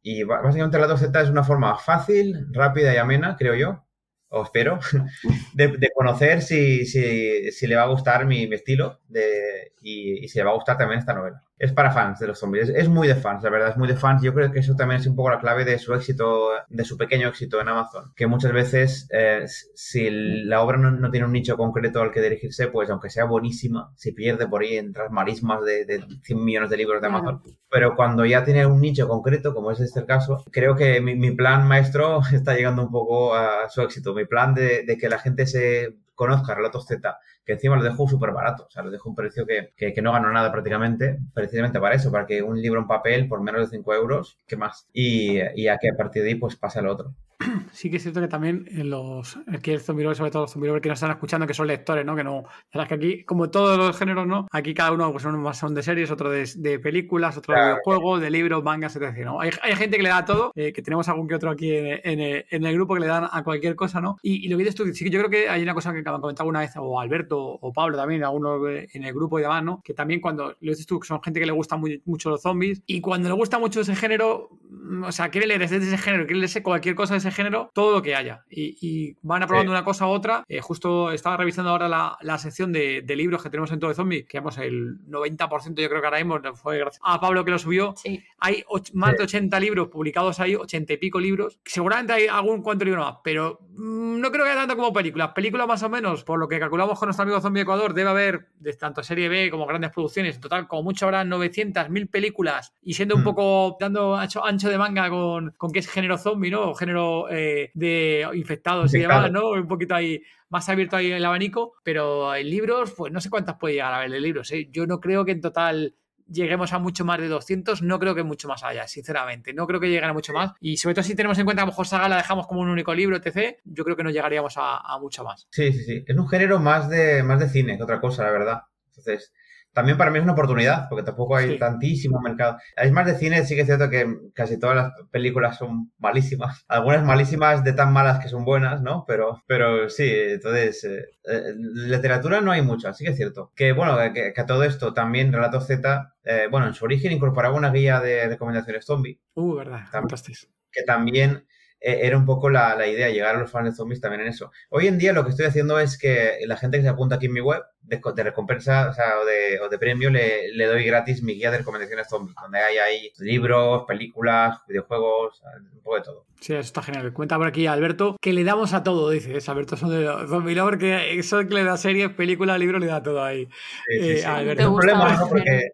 [0.01, 3.85] y básicamente la 2Z es una forma fácil, rápida y amena, creo yo,
[4.29, 4.79] o espero,
[5.53, 10.37] de, conocer si, si, si, le va a gustar mi, estilo de, y, y, si
[10.37, 12.69] le va a gustar también esta novela es para fans de los zombies.
[12.69, 14.23] Es, muy de fans, la verdad, es muy de fans.
[14.23, 16.97] Yo creo que eso también es un poco la clave de su éxito, de su
[16.97, 18.13] pequeño éxito en Amazon.
[18.15, 19.43] Que muchas veces, eh,
[19.75, 23.91] si la obra no, tiene un nicho concreto al que dirigirse, pues aunque sea buenísima,
[23.97, 27.41] se pierde por ahí entre las marismas de, de 100 millones de libros de Amazon.
[27.69, 31.31] Pero cuando ya tiene un nicho concreto, como es este el caso, creo que mi,
[31.31, 34.13] plan maestro está llegando un poco a su éxito.
[34.13, 37.17] Mi plan de, de que la gente se conozca Relatos Z,
[37.49, 40.11] que encima lo dejo súper barato, o sea, lo dejo un precio que, que, no
[40.11, 43.75] gano nada prácticamente, precisamente para eso, para que un libro en papel por menos de
[43.75, 44.87] 5 euros, ¿qué más?
[44.93, 47.15] Y, y a que a partir de ahí pues pase lo otro.
[47.71, 50.81] sí que es cierto que también en los aquí el zombie sobre todo los zombie
[50.81, 52.15] que nos están escuchando, que son lectores, ¿no?
[52.15, 54.47] Que no, es que aquí, como todos los géneros, ¿no?
[54.51, 58.29] Aquí cada uno, pues uno son de series, otro de, películas, otro de videojuegos, de
[58.29, 59.17] libros, mangas, etc.
[59.23, 59.39] ¿no?
[59.39, 62.19] Hay, gente que le da a todo, eh, que tenemos algún que otro aquí en,
[62.49, 64.17] el grupo que le dan a cualquier cosa, ¿no?
[64.21, 66.03] Y, lo que dices tú, sí que yo creo que hay una cosa que me
[66.03, 68.61] comentado alguna vez, o Alberto o Pablo también, algunos
[68.93, 69.81] en el grupo y demás, ¿no?
[69.83, 72.81] Que también cuando lo dices tú, que son gente que le gusta mucho los zombies,
[72.85, 76.25] y cuando le gusta mucho ese género, mm, o sea, quiere leer desde ese género,
[76.25, 78.43] quiere leerse cualquier cosa de ese género, todo lo que haya.
[78.49, 80.43] Y, van aprobando una cosa u otra.
[80.47, 84.25] Eh, justo estaba revisando ahora la, sección de, libros que tenemos en todo de zombie,
[84.25, 87.59] que vamos, el 90% yo creo que ahora mismo fue gracias a Pablo que lo
[87.59, 87.95] subió.
[88.39, 91.59] Hay más de 80 libros publicados ahí, 80 y pico libros.
[91.65, 95.31] Seguramente hay algún cuanto libro más, pero mm, no creo que haya tanto como películas.
[95.33, 98.47] Películas más o menos, por lo que calculamos con nuestro amigo Zombie Ecuador, debe haber,
[98.59, 102.73] de tanto serie B como grandes producciones, en total, como mucho habrá 900, 1000 películas
[102.81, 103.25] y siendo un Mm.
[103.25, 106.69] poco dando ancho, ancho de manga con, con qué es género zombie, ¿no?
[106.71, 109.49] O género eh, de infectados y demás, ¿no?
[109.49, 113.57] Un poquito ahí más abierto ahí el abanico, pero en libros, pues no sé cuántas
[113.57, 114.51] puede llegar a ver de libros.
[114.51, 114.67] ¿eh?
[114.71, 115.93] Yo no creo que en total
[116.31, 119.53] lleguemos a mucho más de 200, no creo que mucho más allá, sinceramente.
[119.53, 120.51] No creo que lleguen a mucho más.
[120.59, 122.69] Y sobre todo si tenemos en cuenta a lo mejor Saga la dejamos como un
[122.69, 125.47] único libro, etc., yo creo que no llegaríamos a, a mucho más.
[125.51, 126.03] Sí, sí, sí.
[126.07, 128.61] Es un género más de, más de cine que otra cosa, la verdad.
[128.87, 129.33] Entonces,
[129.73, 131.57] también para mí es una oportunidad, porque tampoco hay Sí.
[131.59, 132.57] tantísimo mercado.
[132.75, 136.65] Es más de cine, sí que es cierto que casi todas las películas son malísimas.
[136.67, 139.05] Algunas malísimas de tan malas que son buenas, ¿no?
[139.07, 143.51] Pero, pero sí, entonces, eh, eh, literatura no hay mucha, sí que es cierto.
[143.55, 147.11] Que bueno, que, que a todo esto también Relato Z, eh, bueno, en su origen
[147.11, 150.51] incorporaba una guía de recomendaciones zombie, Uh, verdad, Tam- fantástico.
[150.71, 151.45] que también
[151.81, 154.27] eh, era un poco la, la idea, llegar a los fans de zombies también en
[154.27, 154.51] eso.
[154.69, 157.27] Hoy en día lo que estoy haciendo es que la gente que se apunta aquí
[157.27, 160.51] en mi web, de, co- de recompensa o, sea, o, de, o de premio, le,
[160.53, 165.41] le doy gratis mi guía de recomendaciones zombies, donde hay ahí libros, películas, videojuegos,
[165.73, 166.25] un poco de todo.
[166.39, 167.11] Sí, eso está genial.
[167.13, 169.47] Cuenta por aquí Alberto que le damos a todo, dices.
[169.49, 173.01] Alberto son de Zombie Lover, que eso que le da series, películas, libros, le da
[173.03, 173.45] todo ahí.
[173.87, 174.23] Sí, sí, Eh, sí.
[174.25, 174.61] Alberto.
[174.61, 175.27] Es un gusta problema, ¿no?
[175.29, 175.69] Porque.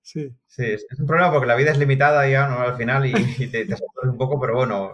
[0.00, 0.32] Sí.
[0.46, 2.60] sí, es un problema porque la vida es limitada ya, ¿no?
[2.60, 4.92] Al final y, y te, te saturas un poco, pero bueno,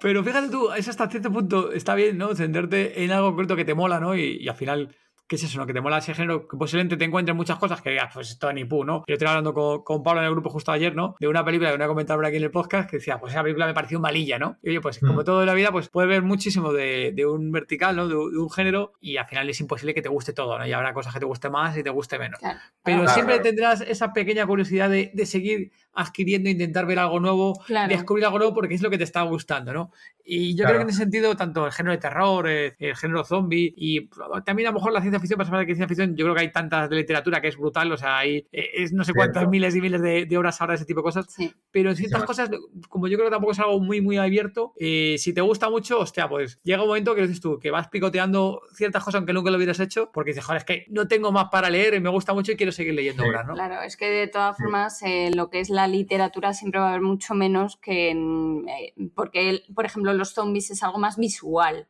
[0.00, 2.34] Pero fíjate tú, es hasta cierto punto, está bien, ¿no?
[2.34, 4.14] Centrarte en algo concreto que te mola, ¿no?
[4.14, 4.94] Y, y al final,
[5.26, 5.66] ¿qué es eso, no?
[5.66, 8.50] Que te mola ese género, que posiblemente te encuentres muchas cosas que digas, pues esto
[8.52, 9.04] ni pu, ¿no?
[9.06, 11.16] Yo estoy hablando con, con Pablo en el grupo justo ayer, ¿no?
[11.20, 13.32] De una película que no he comentado por aquí en el podcast, que decía, pues
[13.32, 14.56] esa película me pareció malilla, ¿no?
[14.62, 15.24] Y oye, pues como Mm.
[15.24, 18.06] todo en la vida, pues puedes ver muchísimo de, de un vertical, ¿no?
[18.08, 20.66] De, un- de un género, y al final es imposible que te guste todo, ¿no?
[20.66, 22.38] Y habrá cosas que te guste más y te guste menos.
[22.40, 22.58] Claro.
[22.82, 23.48] Pero Claro, siempre claro.
[23.48, 27.88] tendrás esa pequeña curiosidad de, de seguir adquiriendo, intentar ver algo nuevo, Claro.
[27.92, 29.92] descubrir algo nuevo porque es lo que te está gustando, ¿no?
[30.24, 30.68] Y yo Claro.
[30.70, 34.08] creo que en ese sentido, tanto el género de terror, eh, el género zombie y
[34.44, 36.42] también a lo mejor la ciencia ficción, para saber que ciencia ficción, yo creo que
[36.42, 39.40] hay tantas de literatura que es brutal, o sea, hay eh, es no sé cuántas
[39.40, 39.50] Cierto.
[39.50, 41.52] miles y miles de, de horas ahora de ese tipo de cosas, Sí.
[41.70, 42.50] pero en ciertas cosas,
[42.88, 45.98] como yo creo que tampoco es algo muy, muy abierto, eh, si te gusta mucho,
[46.00, 49.50] hostia, pues llega un momento que dices tú, que vas picoteando ciertas cosas aunque nunca
[49.50, 52.10] lo hubieras hecho, porque dices, joder, es que no tengo más para leer y me
[52.10, 53.28] gusta mucho y quiero seguir leyendo Sí.
[53.30, 53.54] obras, ¿no?
[53.54, 54.62] Claro, es que de todas Sí.
[54.62, 58.66] formas eh, lo que es la literatura siempre va a haber mucho menos que en,
[58.68, 61.88] eh, porque el- por ejemplo los zombies es algo más visual,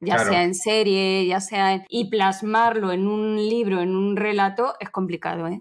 [0.00, 0.30] ya Claro.
[0.30, 4.90] sea en serie, ya sea en- y plasmarlo en un libro, en un relato es
[4.90, 5.60] complicado, ¿eh?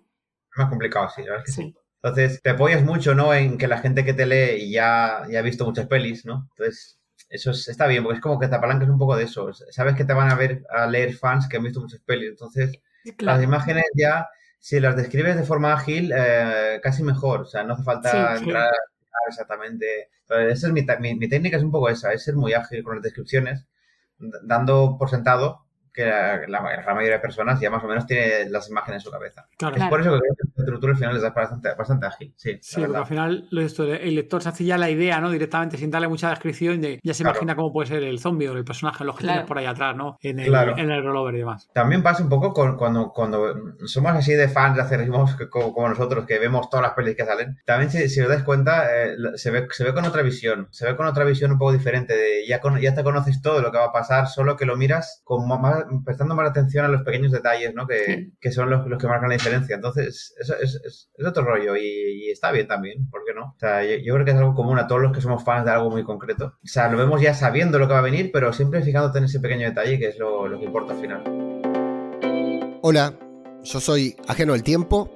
[0.52, 1.68] es más complicado, sí, la verdad es que sí.
[1.72, 1.78] Sí.
[2.04, 3.34] Entonces, te apoyas mucho, ¿no?
[3.34, 6.48] En que la gente que te lee ya, ya ha visto muchas pelis, ¿no?
[6.52, 9.52] Entonces, eso es- está bien, porque es como que te apalancas un poco de eso.
[9.72, 12.30] Sabes que te van a ver, a leer fans que han visto muchas pelis.
[12.30, 12.80] Entonces,
[13.18, 13.38] Claro.
[13.40, 14.28] las imágenes ya,
[14.68, 17.42] si las describes de forma ágil, eh, casi mejor.
[17.42, 18.44] O sea, no hace falta Sí, sí.
[18.46, 20.10] entrar a explicar exactamente.
[20.22, 22.84] Entonces, esa es mi, mi, mi técnica es un poco esa, es ser muy ágil
[22.84, 23.66] con las descripciones,
[24.44, 25.67] dando por sentado
[25.98, 29.06] que la, la- la mayoría de personas ya más o menos tiene las imágenes en
[29.06, 29.48] su cabeza.
[29.58, 29.76] Claro.
[29.76, 29.90] Es Claro.
[29.90, 32.34] por eso que creo que la literatura al final es bastante, bastante ágil.
[32.38, 35.32] Sí, Sí, porque al final lo esto, el lector se hace ya la idea, ¿no?
[35.32, 37.38] Directamente, sin darle mucha descripción, de, ya se Claro.
[37.38, 39.34] imagina cómo puede ser el zombie o el personaje, los que Claro.
[39.38, 40.18] tienes por ahí atrás, ¿no?
[40.22, 40.78] En el, Claro.
[40.78, 41.68] en el rollover y demás.
[41.74, 43.56] También pasa un poco con- cuando, cuando
[43.86, 47.16] somos así de fans de acerrimos que- como, como nosotros, que vemos todas las pelis
[47.16, 47.58] que salen.
[47.66, 50.68] También, si, si os dais cuenta, eh, se, ve, se ve con otra visión.
[50.72, 52.16] Se ve con otra visión un poco diferente.
[52.16, 54.76] De, ya, con- ya te conoces todo lo que va a pasar, solo que lo
[54.78, 57.88] miras con más, prestando más atención a los pequeños detalles, ¿no?
[57.88, 58.34] Que, Sí.
[58.40, 59.76] que son los, los que marcan la diferencia.
[59.76, 61.82] Entonces, eso es, es- es otro rollo y,
[62.26, 63.46] y está bien también, ¿por qué no?
[63.56, 65.66] O sea, yo, yo creo que es algo común a todos los que somos fans
[65.66, 66.54] de algo muy concreto.
[66.64, 69.26] O sea, lo vemos ya sabiendo lo que va a venir, pero siempre fijándote en
[69.26, 71.24] ese pequeño detalle que es lo, lo que importa al final.
[72.82, 73.14] Hola,
[73.64, 75.12] yo soy Ajeno al Tiempo.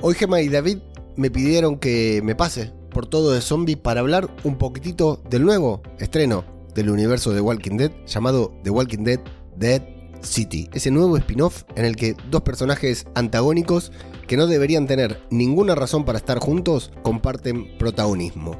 [0.00, 0.78] Hoy Gemma y David
[1.16, 5.82] me pidieron que me pase por todo de zombie para hablar un poquitito del nuevo
[5.98, 6.44] estreno
[6.78, 9.18] del universo de Walking Dead llamado The Walking Dead
[9.56, 9.82] Dead
[10.22, 10.70] City.
[10.72, 13.90] Ese nuevo spin-off en el que dos personajes antagónicos
[14.28, 18.56] que no deberían tener ninguna razón para estar juntos comparten protagonismo.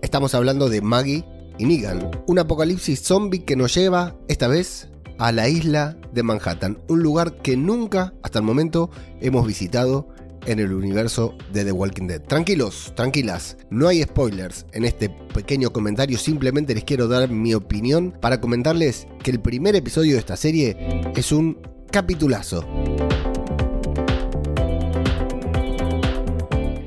[0.00, 1.26] Estamos hablando de Maggie
[1.58, 6.78] y Negan, un apocalipsis zombie que nos lleva, esta vez, a la isla de Manhattan,
[6.88, 8.88] un lugar que nunca, hasta el momento,
[9.20, 10.08] hemos visitado
[10.48, 12.22] en el universo de The Walking Dead.
[12.22, 18.14] Tranquilos, tranquilas, no hay spoilers en este pequeño comentario, simplemente les quiero dar mi opinión
[18.18, 20.76] para comentarles que el primer episodio de esta serie
[21.14, 21.58] es un
[21.90, 22.64] capitulazo.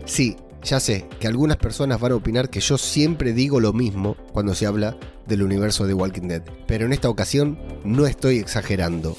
[0.05, 4.17] Sí, ya sé que algunas personas van a opinar que yo siempre digo lo mismo
[4.33, 4.97] cuando se habla
[5.27, 9.15] del universo de Walking Dead, pero en esta ocasión no estoy exagerando.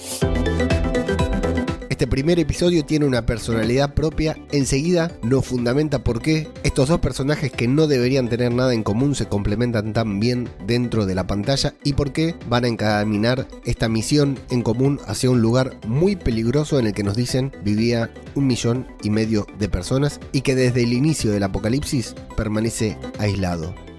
[2.02, 7.52] Este primer episodio tiene una personalidad propia, enseguida nos fundamenta por qué estos dos personajes
[7.52, 11.74] que no deberían tener nada en común se complementan tan bien dentro de la pantalla
[11.84, 16.80] y por qué van a encaminar esta misión en común hacia un lugar muy peligroso
[16.80, 20.82] en el que nos dicen vivía un millón y medio de personas y que desde
[20.82, 23.91] el inicio del apocalipsis permanece aislado.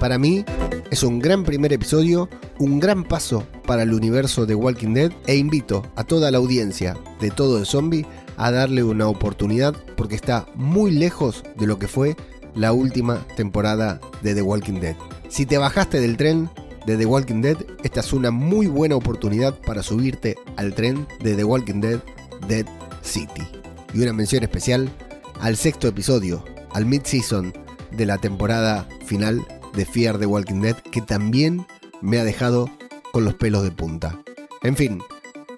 [0.00, 0.46] Para mí
[0.90, 5.36] es un gran primer episodio, un gran paso para el universo de Walking Dead e
[5.36, 8.06] invito a toda la audiencia de Todo de Zombie
[8.38, 12.16] a darle una oportunidad porque está muy lejos de lo que fue
[12.54, 14.96] la última temporada de The Walking Dead.
[15.28, 16.48] Si te bajaste del tren
[16.86, 21.34] de The Walking Dead, esta es una muy buena oportunidad para subirte al tren de
[21.34, 22.00] The Walking Dead
[22.48, 22.64] Dead
[23.02, 23.46] City.
[23.92, 24.88] Y una mención especial
[25.42, 27.52] al sexto episodio, al mid-season
[27.90, 31.66] de la temporada final de Fear the Walking Dead que también
[32.00, 32.70] me ha dejado
[33.12, 34.18] con los pelos de punta.
[34.62, 35.00] En fin,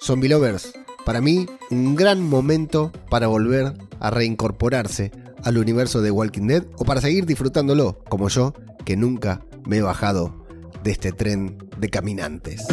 [0.00, 0.72] Zombie Lovers,
[1.04, 5.12] para mí un gran momento para volver a reincorporarse
[5.44, 9.82] al universo de Walking Dead o para seguir disfrutándolo, como yo, que nunca me he
[9.82, 10.44] bajado
[10.82, 12.66] de este tren de caminantes.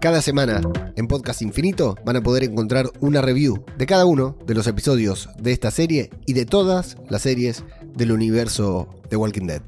[0.00, 0.60] Cada semana
[0.96, 5.28] en Podcast Infinito van a poder encontrar una review de cada uno de los episodios
[5.38, 9.62] de esta serie y de todas las series del universo de Walking Dead.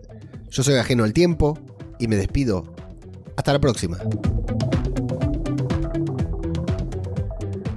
[0.55, 1.59] Yo soy ajeno al tiempo
[1.99, 2.63] y me despido.
[3.37, 3.99] Hasta la próxima.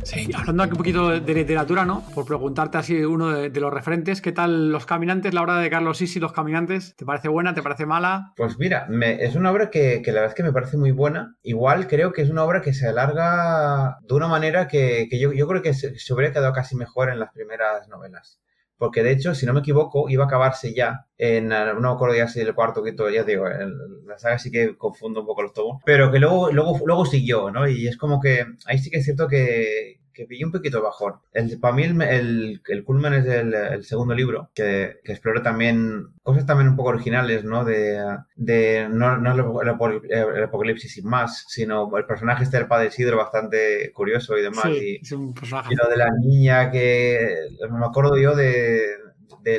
[0.04, 2.06] Sí, hablando aquí un poquito de, literatura, ¿no?
[2.14, 5.98] Por preguntarte así uno de, los referentes, ¿qué tal Los Caminantes, la obra de Carlos
[5.98, 6.96] Sisi, Los Caminantes?
[6.96, 7.56] ¿Te parece buena?
[7.56, 8.34] ¿Te parece mala?
[8.38, 8.88] Pues mira,
[9.20, 11.36] es una obra que, la verdad es que me parece muy buena.
[11.42, 15.64] Igual creo que es una obra que se alarga de una manera que, yo, creo
[15.64, 18.40] que se, se hubiera quedado casi mejor en las primeras novelas
[18.78, 22.16] porque de hecho, si no me equivoco, iba a acabarse ya en, no me acuerdo
[22.16, 25.42] ya si el cuarto, quinto, ya digo, en la saga sí que confundo un poco
[25.44, 27.68] los tomos, pero que luego, luego, luego siguió, ¿no?
[27.68, 31.14] Y es como que ahí sí que es cierto que, que pillé un poquito bajón.
[31.32, 36.08] El, para mí el, el, el culmen es el, segundo libro, que, que, explora también
[36.24, 37.64] cosas también un poco originales, ¿no?
[37.64, 38.04] De,
[38.36, 43.92] de no, no el, apocalipsis sin más, sino el personaje este del padre Isidro bastante
[43.94, 44.66] curioso y demás.
[44.66, 45.72] Sí, y, es un personaje.
[45.72, 49.07] y lo de la niña que me acuerdo yo de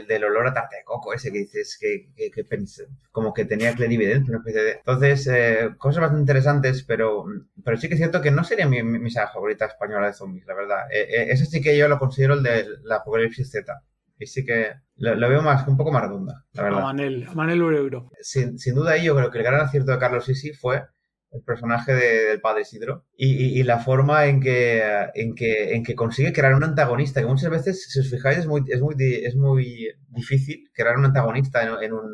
[0.07, 2.31] del olor a tarta de coco ese que dices que, que,
[3.11, 4.73] como que tenía clarividencia, una especie de...
[4.73, 7.25] Entonces, eh, cosas bastante interesantes, pero,
[7.65, 10.47] pero sí que es cierto que no sería mi, mi, saga favorita española de zombies,
[10.47, 10.87] la verdad.
[10.91, 13.83] Eh, eh, ese sí que yo lo considero el de la Apocalipsis Z.
[14.19, 16.81] Y sí que lo, veo más, un poco más redonda, la verdad.
[16.81, 18.11] A Manel, a Manel Euro.
[18.21, 20.83] Sin, sin duda, yo creo que el gran acierto de Carlos Sisi fue
[21.31, 24.83] el personaje del padre Isidro, y, y, la forma en que,
[25.15, 28.47] en, que, en que consigue crear un antagonista, que muchas veces, si os fijáis, es
[28.47, 32.11] muy, es muy, es muy difícil crear un antagonista en, en, un,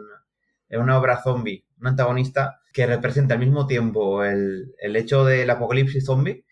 [0.68, 5.48] en una obra zombie, un antagonista que representa al mismo tiempo el, el hecho del
[5.48, 6.44] apocalipsis zombie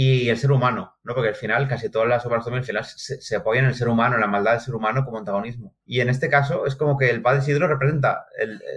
[0.00, 1.12] y el ser humano, ¿no?
[1.12, 4.14] Porque al final casi todas las obras al final se, apoyan en el ser humano,
[4.14, 5.74] en la maldad del ser humano como antagonismo.
[5.84, 8.26] Y en este caso es como que el padre Isidro representa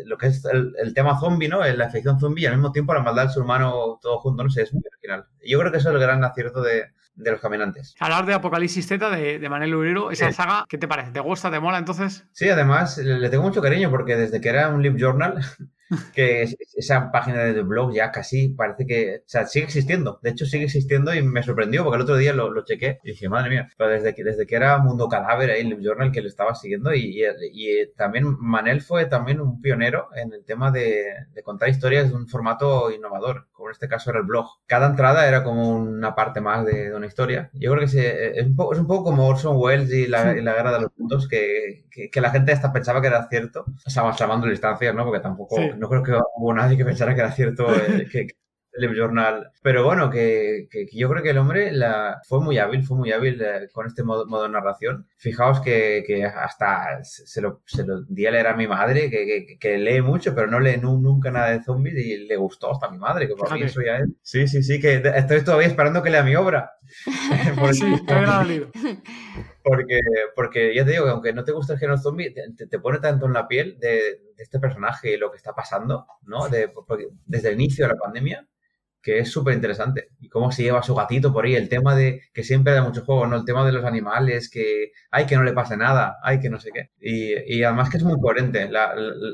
[0.06, 1.64] lo que es el, tema zombie, ¿no?
[1.64, 4.50] La afección zombie y al mismo tiempo la maldad del ser humano todo junto, no
[4.50, 5.28] sé, es muy original.
[5.46, 7.96] Yo creo que eso es el gran acierto de, de los caminantes.
[8.00, 11.12] Hablar de Apocalipsis Z de, de Manuel Urero, esa saga, ¿qué te parece?
[11.12, 11.52] ¿Te gusta?
[11.52, 12.26] ¿Te mola entonces?
[12.32, 15.40] Sí, además le tengo mucho cariño porque desde que era un live journal
[16.14, 16.44] que
[16.76, 20.20] esa página de blog ya casi parece que, o sea, sigue existiendo.
[20.22, 23.12] De hecho, sigue existiendo y me sorprendió porque el otro día lo, lo chequé y
[23.12, 26.28] dije, madre mía, pero desde que, desde que era Mundo Cadáver el journal que le
[26.28, 27.24] estaba siguiendo y,
[27.54, 31.06] y, también Manel fue también un pionero en el tema de,
[31.44, 34.47] contar historias de un formato innovador, como en este caso era el blog.
[34.65, 37.52] Cada entrada era como una parte más de, una historia.
[37.54, 40.41] Yo creo que es, un poco, es un poco como Orson Welles y la, y
[40.41, 43.89] la guerra de los puntos que, que, la gente hasta pensaba que era cierto, o
[43.89, 45.06] sea, más distancias, ¿no?
[45.06, 48.28] Porque tampoco no creo que hubo nadie que pensara que era cierto eh, que,
[48.74, 49.52] Journal.
[49.62, 53.12] Pero bueno, que, que, yo creo que el hombre la, fue muy hábil, fue muy
[53.12, 55.08] hábil eh, con este modo, modo, de narración.
[55.18, 59.58] Fijaos que, que hasta se lo, se lo, di a leer a mi madre, que,
[59.60, 62.92] que, lee mucho, pero no lee nunca nada de zombies y le gustó hasta a
[62.92, 64.10] mi madre, que por mí eso ya es.
[64.22, 66.72] Sí, sí, sí, que estoy todavía esperando que lea mi obra.
[67.74, 67.86] sí,
[69.64, 70.00] porque,
[70.36, 73.00] porque ya te digo que aunque no te guste el género zombie, te, te, pone
[73.00, 76.50] tanto en la piel de, de, este personaje y lo que está pasando, ¿no?
[76.50, 76.72] De,
[77.26, 78.48] desde el inicio de la pandemia,
[79.02, 80.10] que es súper interesante.
[80.20, 83.04] Y cómo se lleva su gatito por ahí, el tema de que siempre da mucho
[83.04, 83.38] juego, ¿no?
[83.38, 86.60] El tema de los animales, que hay que no le pase nada, hay que no
[86.60, 86.92] sé qué.
[87.00, 88.70] Y, y además que es muy coherente.
[88.70, 88.94] La,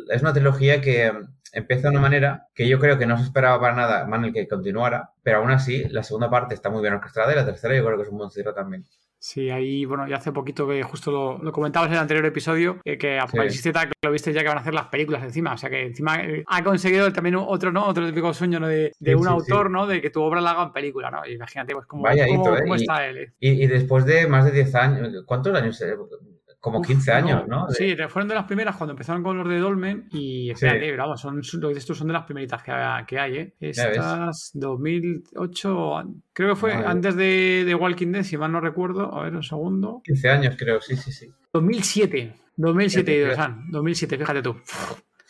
[0.10, 1.12] es una trilogía que
[1.54, 4.48] empieza de una manera que yo creo que no se esperaba para nada Manuel que
[4.48, 7.86] continuara, pero aún así la segunda parte está muy bien orquestada y la tercera yo
[7.86, 8.86] creo que es un buen cierre también.
[9.20, 12.80] Sí, ahí, bueno, ya hace poquito que justo lo, lo comentabas en el anterior episodio,
[12.86, 15.54] eh, que Apocalipsis Z, que lo viste ya que van a hacer las películas encima.
[15.54, 17.86] O sea que encima eh, ha conseguido también otro, ¿no?
[17.88, 18.68] Otro típico sueño ¿no?
[18.68, 19.74] de, de Sí, un sí, autor, sí.
[19.74, 19.88] ¿no?
[19.88, 21.26] De que tu obra la haga en película, ¿no?
[21.26, 22.62] Imagínate, pues cómo, Vaya cómo- hito, ¿eh?
[22.62, 23.18] cómo Y- está él.
[23.18, 23.34] eh.
[23.40, 25.84] Y, y después de más de 10 años, ¿cuántos años?
[26.60, 27.68] Como Uf, 15 años, ¿no?
[27.68, 31.04] De- Sí, fueron de las primeras cuando empezaron con los de Dolmen y espérate, pero
[31.04, 32.74] vamos, son, lo que dices tú son de las primeritas que,
[33.08, 33.54] que hay, ¿eh?
[33.60, 36.04] Estas 2008,
[36.34, 36.88] creo que fue Madre.
[36.88, 40.02] antes de, de Walking Dead, si mal no recuerdo, a ver un segundo.
[40.04, 41.32] 15 años, creo, sí, sí, sí.
[41.54, 44.56] 2007, 2007, Fíjate, Idosan, 2007, fíjate tú.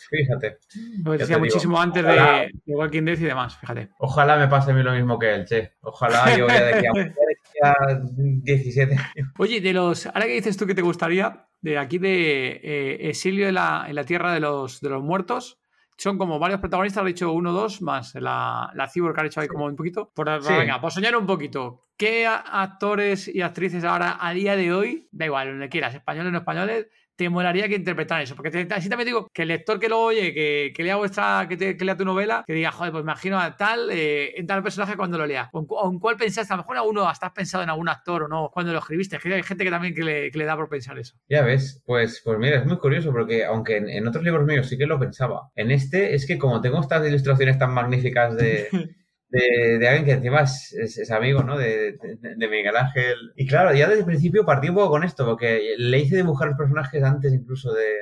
[0.09, 0.57] Fíjate.
[1.03, 2.39] Lo decía digo, muchísimo antes ojalá.
[2.39, 3.89] de, de Walking Dead y demás, fíjate.
[3.99, 5.73] Ojalá me pase a mí lo mismo que él, che.
[5.81, 6.91] Ojalá yo vaya de aquí a,
[7.61, 7.99] de aquí a
[8.43, 9.31] 17 años.
[9.37, 13.47] Oye, de los, ahora que dices tú que te gustaría, de aquí de eh, Exilio
[13.47, 15.59] en la, en la Tierra de los, de los Muertos,
[15.97, 19.21] son como varios protagonistas, lo he dicho uno o dos, más la, la Cyborg que
[19.21, 20.11] ha hecho ahí como un poquito.
[20.13, 20.53] Por, Sí.
[20.53, 21.87] Venga, pues soñar un poquito.
[21.97, 26.31] ¿Qué actores y actrices ahora, a día de hoy, da igual, donde quieras, españoles o
[26.31, 26.87] no españoles,
[27.17, 28.35] te molaría que interpretaran eso?
[28.35, 31.45] Porque te- así también digo que el lector que lo oye, que, que lea vuestra,
[31.49, 34.47] que, te- que lea tu novela, que diga, joder, pues imagino a tal, eh, en
[34.47, 35.49] tal personaje cuando lo lea.
[35.51, 37.69] O en, o en cuál pensaste, a lo mejor a uno hasta has pensado en
[37.69, 39.17] algún actor o no cuando lo escribiste.
[39.19, 41.15] Que hay gente que también que le, que le da por pensar eso.
[41.27, 44.67] Ya ves, pues, pues mira, es muy curioso porque aunque en, en otros libros míos
[44.69, 48.67] sí que lo pensaba, en este es que como tengo estas ilustraciones tan magníficas de,
[49.29, 51.57] de, alguien que encima es, amigo, ¿no?
[51.57, 51.97] De,
[52.37, 53.15] Miguel Ángel.
[53.35, 56.49] Y claro, ya desde el principio partí un poco con esto, porque le hice dibujar
[56.49, 57.97] los personajes antes incluso de,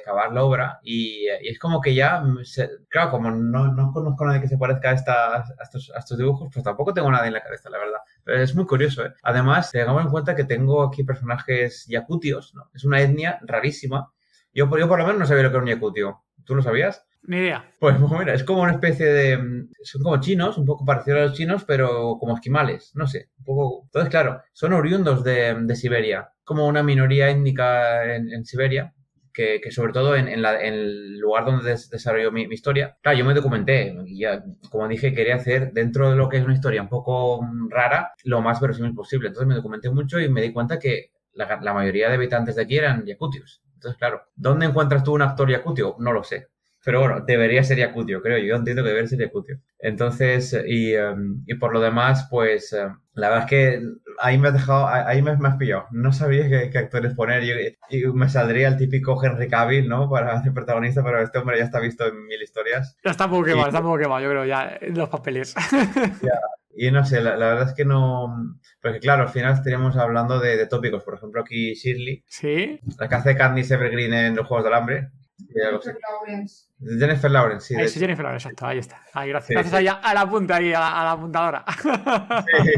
[0.00, 4.28] acabar la obra y, es como que ya, se- claro, como no, no conozco a
[4.28, 7.26] nadie que se parezca a, esta- a estos, a estos dibujos, pues tampoco tengo nada
[7.26, 7.98] en la cabeza, la verdad.
[8.24, 9.12] Pero es muy curioso, ¿eh?
[9.22, 12.70] Además, tengamos en cuenta que tengo aquí personajes yakutios, ¿no?
[12.74, 14.10] Es una etnia rarísima.
[14.52, 16.22] Yo, yo por lo menos no sabía lo que era un yakutio.
[16.44, 17.06] ¿Tú lo sabías?
[17.26, 17.64] Ni idea.
[17.80, 19.66] Pues mira, es como una especie de...
[19.82, 23.30] Son como chinos, un poco parecidos a los chinos, pero como esquimales, no sé.
[23.38, 23.82] Un poco...
[23.86, 26.30] Entonces, claro, son oriundos de, de Siberia.
[26.44, 28.94] Como una minoría étnica en, Siberia,
[29.32, 32.96] que, sobre todo en, la- el lugar donde des- desarrolló mi, historia.
[33.02, 36.44] Claro, yo me documenté y ya, como dije, quería hacer dentro de lo que es
[36.44, 39.28] una historia un poco rara, lo más verosímil posible.
[39.28, 42.62] Entonces me documenté mucho y me di cuenta que la, la mayoría de habitantes de
[42.62, 43.62] aquí eran yakutios.
[43.74, 45.96] Entonces, claro, ¿dónde encuentras tú un actor yakutio?
[45.98, 46.48] No lo sé.
[46.84, 48.38] Pero bueno, debería ser Yakutio, creo.
[48.38, 49.58] Yo entiendo que debería ser Yakutio.
[49.78, 53.82] Entonces, y, em, y por lo demás, pues em, la verdad es que
[54.20, 55.86] ahí me has dejado, ahí me, me has pillado.
[55.92, 57.42] No sabía qué, qué actores poner.
[57.44, 57.54] Yo-
[57.90, 60.10] y me saldría el típico Henry Cavill, ¿no?
[60.10, 62.96] Para ser protagonista, pero este hombre ya está visto en mil historias.
[63.04, 65.54] Ya está un poco quemado, está un poco quemado, yo creo, ya en los papeles.
[66.76, 68.34] Y no sé, la, la verdad es que no.
[68.82, 71.04] Porque claro, al final estaríamos hablando de, de tópicos.
[71.04, 72.80] Por ejemplo, aquí Shirley, sí.
[72.98, 75.10] la que hace Katniss Evergreen en los Juegos del Hambre.
[75.54, 75.96] Lo sé.
[76.98, 77.74] Jennifer Lawrence, sí.
[77.76, 79.02] Ahí sí, Jennifer Lawrence, exacto, ahí está.
[79.12, 79.48] Ahí, gracias.
[79.48, 79.76] Sí, gracias sí.
[79.76, 81.64] ahí a, a la punta, ahí, a la, a la apuntadora.
[82.64, 82.72] Sí,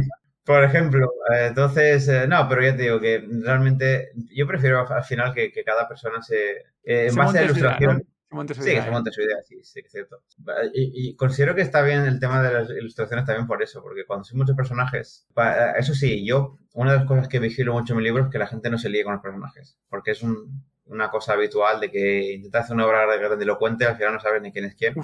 [0.45, 5.03] Por ejemplo, eh, entonces, eh, no, pero ya te digo que realmente yo prefiero al
[5.05, 6.51] final que, que cada persona se,
[6.85, 8.03] eh, en Se base a la ilustración, ¿no?
[8.29, 10.23] Se monte su sí, idea, que se monte su idea, sí, sí, que es cierto.
[10.75, 14.05] Y, y considero que está bien el tema de las ilustraciones también por eso, porque
[14.05, 15.27] cuando son muchos personajes,
[15.79, 18.39] eso sí, yo, una de las cosas que vigilo mucho en mi libro es que
[18.39, 21.91] la gente no se líe con los personajes, porque es un- una cosa habitual de
[21.91, 24.95] que intentas hacer una obra grandilocuente al final no sabes ni quién es quién.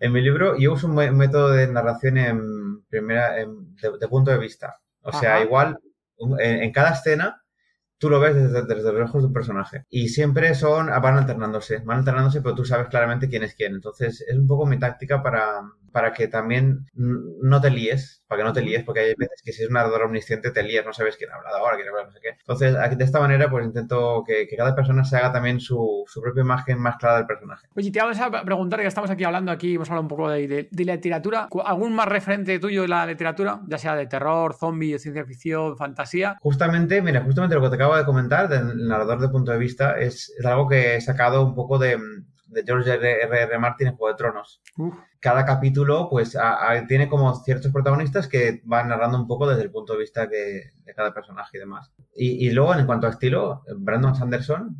[0.00, 4.30] En mi libro yo uso un método de narración en primera, en- de, de punto
[4.30, 4.78] de vista.
[5.02, 5.78] O sea, igual
[6.18, 7.42] un- en, en cada escena
[7.98, 9.84] tú lo ves desde, desde los ojos de un personaje.
[9.90, 13.74] Y siempre son, van alternándose, van alternándose, pero tú sabes claramente quién es quién.
[13.74, 15.60] Entonces es un poco mi táctica para,
[15.92, 19.52] para que también no te líes, para que no te líes, porque hay veces que
[19.52, 21.90] si es un narrador omnisciente te lías, no sabes quién ha hablado ahora, quién ha
[21.90, 22.30] hablado, no sé qué.
[22.38, 26.04] Entonces, aquí, de esta manera, pues intento que, que cada persona se haga también su,
[26.06, 27.66] su propia imagen más clara del personaje.
[27.76, 30.46] Oye, te vamos a preguntar, que estamos aquí hablando, aquí hemos hablado un poco de,
[30.48, 31.46] de- de literatura.
[31.48, 33.60] ¿Cu- ¿Algún más referente tuyo en la literatura?
[33.68, 36.36] Ya sea de terror, zombie, ciencia ficción, fantasía.
[36.40, 39.98] Justamente, mira, justamente lo que te acabo de comentar del narrador de punto de vista
[39.98, 41.98] es, es algo que he sacado un poco de,
[42.46, 43.22] de George R.
[43.22, 43.42] R.
[43.42, 43.58] R.
[43.58, 44.62] Martin en Juego de Tronos.
[44.78, 49.48] Uf, Cada capítulo, pues, a- a- tiene como ciertos protagonistas que van narrando un poco
[49.48, 51.92] desde el punto de vista que, de cada personaje y demás.
[52.14, 54.76] Y, y luego, en cuanto a estilo, Brandon Sanderson,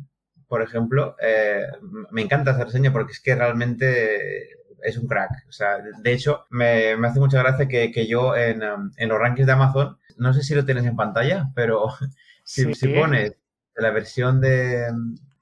[0.47, 1.63] por ejemplo, eh,
[2.11, 4.49] me encanta esa reseña porque es que realmente
[4.83, 5.31] es un crack.
[5.49, 9.09] O sea, de hecho, me, me hace mucha gracia que, que yo en, um, en
[9.09, 11.87] los rankings de Amazon, no sé si lo tienes en pantalla, pero
[12.45, 12.73] si, Sí.
[12.75, 13.35] si pones
[13.75, 14.87] la versión de,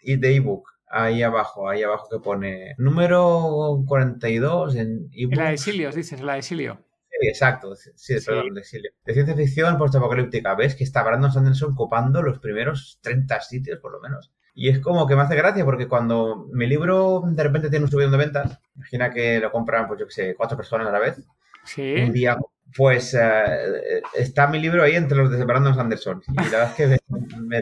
[0.01, 5.10] de ebook ahí abajo, ahí abajo que pone número 42 en.
[5.14, 6.78] En la de Silios, dices, en la de Silio.
[7.10, 8.92] Sí, exacto, sí, sí, perdón, de exilio.
[9.06, 13.94] De ciencia ficción postapocalíptica, ves que está Brandon Sanderson copando los primeros 30 sitios, por
[13.94, 14.34] lo menos.
[14.54, 17.92] Y es como que me hace gracia porque cuando mi libro de repente tiene un
[17.92, 21.00] subidón de ventas, imagina que lo compran, pues yo qué sé, cuatro personas a la
[21.00, 21.22] vez,
[21.64, 21.96] Sí.
[21.96, 22.38] un día
[22.76, 26.21] Pues eh, está mi libro ahí entre los de Brandon Sanderson.
[26.28, 27.61] Y la verdad es que me,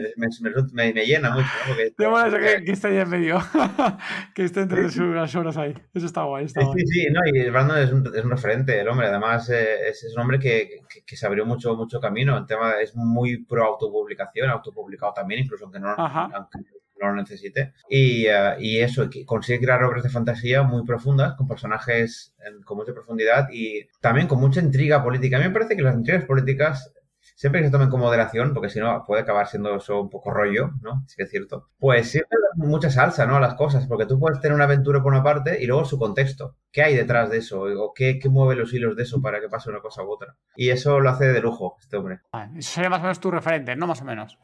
[0.72, 1.74] me, me llena mucho, ¿no?
[1.76, 3.38] Porque, mola eso que, que esté ahí en medio.
[4.34, 5.74] que esté entre sus, las obras ahí.
[5.94, 6.46] Eso está guay.
[6.46, 6.80] Está guay.
[6.80, 9.06] Sí, sí, no, y Brandon es un, es un referente, el hombre.
[9.06, 12.36] Además, eh, es, es, un hombre que, que, que, se abrió mucho, mucho camino.
[12.36, 16.58] El tema es muy pro autopublicación, autopublicado también, incluso aunque no, aunque
[17.04, 17.72] no lo necesite.
[17.88, 22.76] Y, uh, y eso, consigue crear obras de fantasía muy profundas, con personajes en, con
[22.76, 25.36] mucha profundidad y también con mucha intriga política.
[25.36, 26.92] A mí me parece que las intrigas políticas
[27.34, 30.30] siempre que se tomen con moderación, porque si no puede acabar siendo eso un poco
[30.30, 31.04] rollo, ¿no?
[31.06, 31.68] Sí que es cierto.
[31.78, 33.36] Pues siempre da mucha salsa, ¿no?
[33.36, 35.98] A las cosas, porque tú puedes tener una aventura por una parte y luego su
[35.98, 36.56] contexto.
[36.70, 37.62] ¿Qué hay detrás de eso?
[37.62, 40.36] ¿O qué, qué mueve los hilos de eso para que pase una cosa u otra?
[40.56, 42.20] Y eso lo hace de lujo este hombre.
[42.56, 43.86] Eso sería más o menos tu referente, ¿no?
[43.86, 44.38] Más o menos.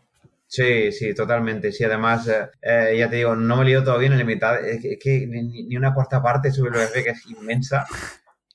[0.50, 1.70] Sí, sí, totalmente.
[1.70, 2.28] Sí, además,
[2.60, 4.58] eh, ya te digo, no me lío todavía en la mitad.
[4.66, 7.86] Es que, es que ni, ni, una cuarta parte sobre lo que es inmensa.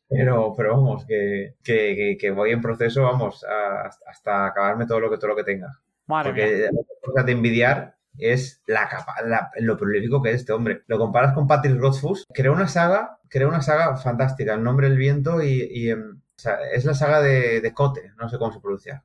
[0.10, 5.10] Pero, pero vamos, que, que, que, voy en proceso, vamos, a, hasta acabarme todo lo
[5.10, 5.70] que todo lo que tenga.
[6.08, 10.52] Madre Porque la cosa de envidiar es la capa, la, lo prolífico que es este
[10.52, 10.84] hombre.
[10.88, 14.98] Lo comparas con Patrick Rothfuss, creó una saga, creó una saga fantástica, El nombre del
[14.98, 15.98] viento y, y o
[16.36, 19.02] sea, es la saga de, de Cote, no sé cómo se pronuncia.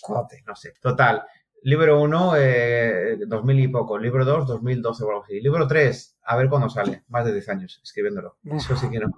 [0.00, 0.74] Cote, no sé.
[0.80, 1.24] Total.
[1.62, 3.98] Libro 1, eh, 2000 y poco.
[3.98, 5.40] Libro 2, 2012 o algo así.
[5.40, 7.04] Libro 3, a ver cuándo sale.
[7.08, 8.38] Más de 10 años escribiéndolo.
[8.44, 9.10] Eso sí que no.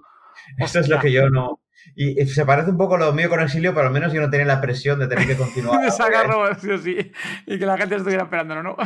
[0.57, 1.61] Esto es lo que yo no.
[1.95, 4.21] Y, y, se parece un poco a lo mío con Exilio, pero al menos yo
[4.21, 5.79] no tenía la presión de tener que continuar.
[6.61, 7.11] sí, sí.
[7.45, 8.77] Y que la gente estuviera esperándolo, ¿no?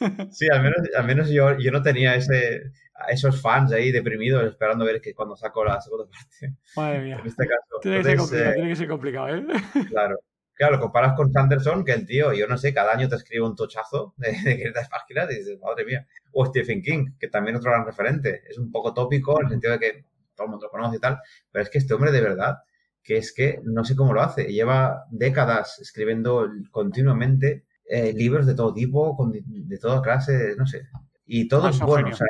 [0.30, 2.72] sí, al menos, al menos yo, yo no tenía ese,
[3.08, 6.56] esos fans ahí deprimidos esperando ver que cuando saco la segunda parte.
[6.76, 7.18] Madre mía.
[7.20, 7.80] En este caso.
[7.82, 9.46] Tiene, Entonces, que, ser eh, tiene que ser complicado, ¿eh?
[9.88, 10.18] Claro.
[10.58, 13.46] Claro, lo comparas con Sanderson, que el tío, yo no sé, cada año te escribe
[13.46, 16.06] un tochazo de, de 500 páginas y dices, madre mía.
[16.32, 18.42] O Stephen King, que también otro gran referente.
[18.48, 20.04] Es un poco tópico en el sentido de que
[20.38, 22.58] todo el mundo lo conoce y tal, pero es que este hombre de verdad,
[23.02, 28.54] que es que no sé cómo lo hace, lleva décadas escribiendo continuamente eh, libros de
[28.54, 30.86] todo tipo, con, de toda clase, no sé,
[31.26, 32.26] y todos buenos, o sea,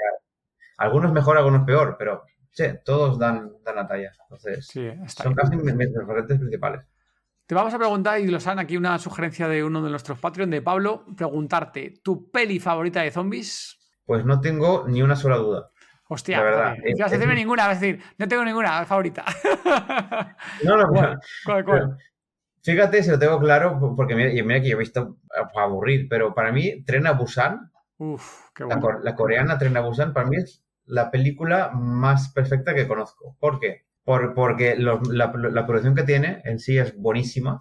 [0.79, 5.57] algunos mejor, algunos peor, pero sí, todos dan, dan la talla, entonces sí, son casi
[5.57, 6.83] mis referentes principales.
[7.49, 10.51] Te vamos a preguntar, y los han aquí una sugerencia de uno de nuestros Patreon,
[10.51, 13.78] de Pablo, preguntarte, ¿tu peli favorita de zombies?
[14.05, 15.70] Pues no tengo ni una sola duda.
[16.09, 16.76] Hostia, la verdad.
[16.76, 17.38] no vas a decirme es...
[17.38, 19.24] ninguna, vas a decir, no tengo ninguna favorita.
[20.62, 21.20] No, no, ¿Cuál?
[21.46, 21.99] ¿Cuál, cuál?
[22.62, 26.34] Fíjate si lo tengo claro, porque mira, mira que yo he visto a aburrir, pero
[26.34, 28.90] para mí, Tren a Busan, Uf, qué bueno.
[28.90, 33.38] la, la, coreana Tren a Busan, para mí es la película más perfecta que conozco.
[33.40, 33.88] ¿Por qué?
[34.09, 37.61] Por, porque los, la, la, producción que tiene en sí es buenísima.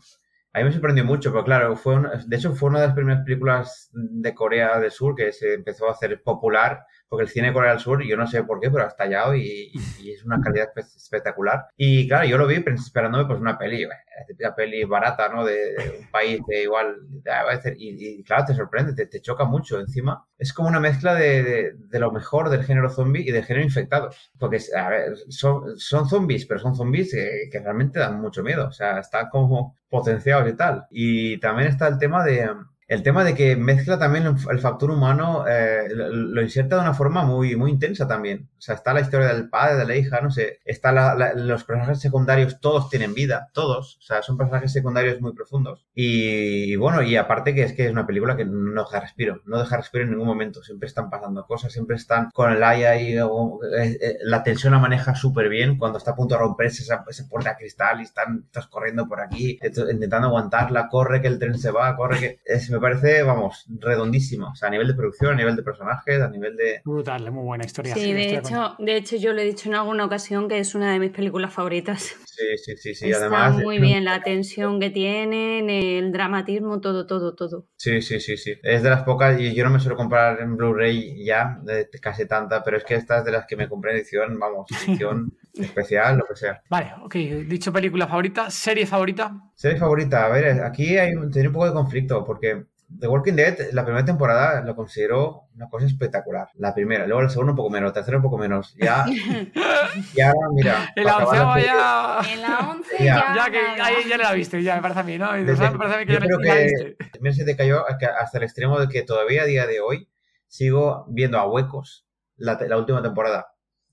[0.53, 2.95] A mí me sorprendió mucho, pero claro, fue una, de hecho fue una de las
[2.95, 7.47] primeras películas de Corea del Sur que se empezó a hacer popular porque el cine
[7.47, 10.11] de Corea del Sur, yo no sé por qué, pero ha estallado y, y, y
[10.11, 11.67] es una calidad espectacular.
[11.77, 15.45] Y claro, yo lo vi esperándome pues una peli, la típica peli barata, ¿no?
[15.45, 19.45] De, de un país de igual, de, y, y, claro, te sorprende, te, te, choca
[19.45, 20.25] mucho encima.
[20.37, 24.31] Es como una mezcla de, de, lo mejor del género zombie y del género infectados.
[24.37, 28.67] Porque, a ver, son, son zombies, pero son zombies que, que realmente dan mucho miedo.
[28.67, 30.85] O sea, están como potenciados y tal.
[30.89, 32.49] Y también está el tema de
[32.87, 36.93] el tema de que mezcla también el factor humano, eh, lo, lo, inserta de una
[36.93, 38.49] forma muy, muy intensa también.
[38.57, 41.33] O sea, está la historia del padre, de la hija, no sé, está la, la,
[41.33, 43.97] los personajes secundarios, todos tienen vida, todos.
[43.97, 45.85] O sea, son personajes secundarios muy profundos.
[45.93, 49.41] Y, y, bueno, y aparte que es que es una película que no deja respiro,
[49.45, 50.63] no deja respiro en ningún momento.
[50.63, 54.79] Siempre están pasando cosas, siempre están con el aya y eh, eh, la tensión la
[54.79, 58.03] maneja súper bien cuando está a punto de romperse esa, esa puerta de cristal y
[58.03, 62.39] están, estás corriendo por aquí, intentando aguantarla, corre que el tren se va, corre que...
[62.45, 64.49] Es, me parece, vamos, redondísimo.
[64.51, 66.81] O sea, a nivel de producción, a nivel de personajes, a nivel de...
[66.85, 67.93] Brutal, muy buena historia.
[67.93, 68.85] Sí, de hecho, con...
[68.85, 71.53] de hecho yo le he dicho en alguna ocasión que es una de mis películas
[71.53, 72.15] favoritas.
[72.25, 73.09] Sí, sí, sí, sí.
[73.09, 73.55] Está Además...
[73.63, 77.65] muy bien la tensión que tienen, el dramatismo, todo, todo, todo.
[77.75, 78.53] Sí, sí, sí, sí.
[78.61, 82.27] Es de las pocas, y yo no me suelo comprar en Blu-ray ya, de casi
[82.27, 85.33] tanta, pero es que esta es de las que me compré en edición, vamos, edición
[85.59, 86.61] especial, lo que sea.
[86.69, 87.15] Vale, ok.
[87.47, 89.33] Dicho película favorita, serie favorita.
[89.55, 92.65] Serie favorita, a ver, aquí hay un, tiene un poco de conflicto, porque
[92.99, 96.47] The Walking Dead, la primera temporada lo considero una cosa espectacular.
[96.55, 98.75] La primera, luego la segunda un poco menos, la tercera un poco menos.
[98.77, 99.05] Ya,
[100.15, 100.93] ya mira.
[100.95, 102.19] En la onceava ya.
[102.31, 103.05] En la once ya.
[103.05, 105.33] Ya, ya que ahí ya la viste, ya me parece a mí, ¿no?
[105.33, 107.09] Desde, me parece a mí que yo ya creo que viste.
[107.11, 110.07] También se te cayó hasta el extremo de que todavía a día de hoy
[110.47, 113.47] sigo viendo a huecos la, la última temporada.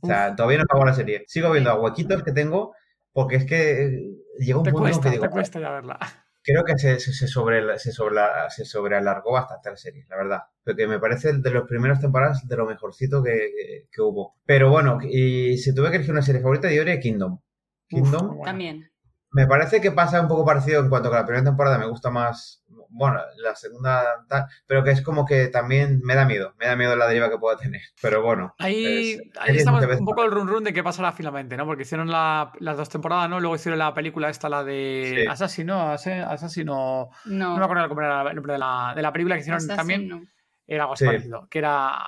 [0.04, 0.36] O sea, Uf.
[0.36, 1.24] todavía no acabo la serie.
[1.26, 2.74] Sigo viendo a huequitos que tengo
[3.12, 3.90] porque es que
[4.38, 5.98] llega un te punto cuesta, que digo, te cuesta ya verla.
[6.42, 10.40] creo que se, se, se, sobre, se, sobre, se sobrealargó bastante la serie, la verdad.
[10.62, 14.36] Porque me parece de las primeras temporadas de lo mejorcito que, que, que, hubo.
[14.44, 17.40] Pero bueno, y si tuve que elegir una serie favorita, yo diría Kingdom.
[17.88, 18.38] Kingdom.
[18.38, 18.90] Uf, también.
[19.32, 21.88] Me parece que pasa un poco parecido en cuanto a que la primera temporada me
[21.88, 22.63] gusta más,
[22.96, 26.76] bueno, la segunda tal, pero que es como que también me da miedo, me da
[26.76, 27.80] miedo la deriva que pueda tener.
[28.00, 28.54] Pero bueno.
[28.58, 31.66] Ahí, es- ahí es estamos un poco el run run de qué pasará finalmente, ¿no?
[31.66, 33.40] Porque hicieron la- las dos temporadas, ¿no?
[33.40, 35.26] Luego hicieron la película esta, la de Sí.
[35.28, 37.08] Asesino, Ase- Asesino.
[37.24, 37.50] No.
[37.50, 40.28] No me acuerdo cómo era el nombre de la, de la película que hicieron también.
[40.66, 41.08] Era algo así Sí.
[41.08, 41.46] parecido.
[41.50, 41.98] Que era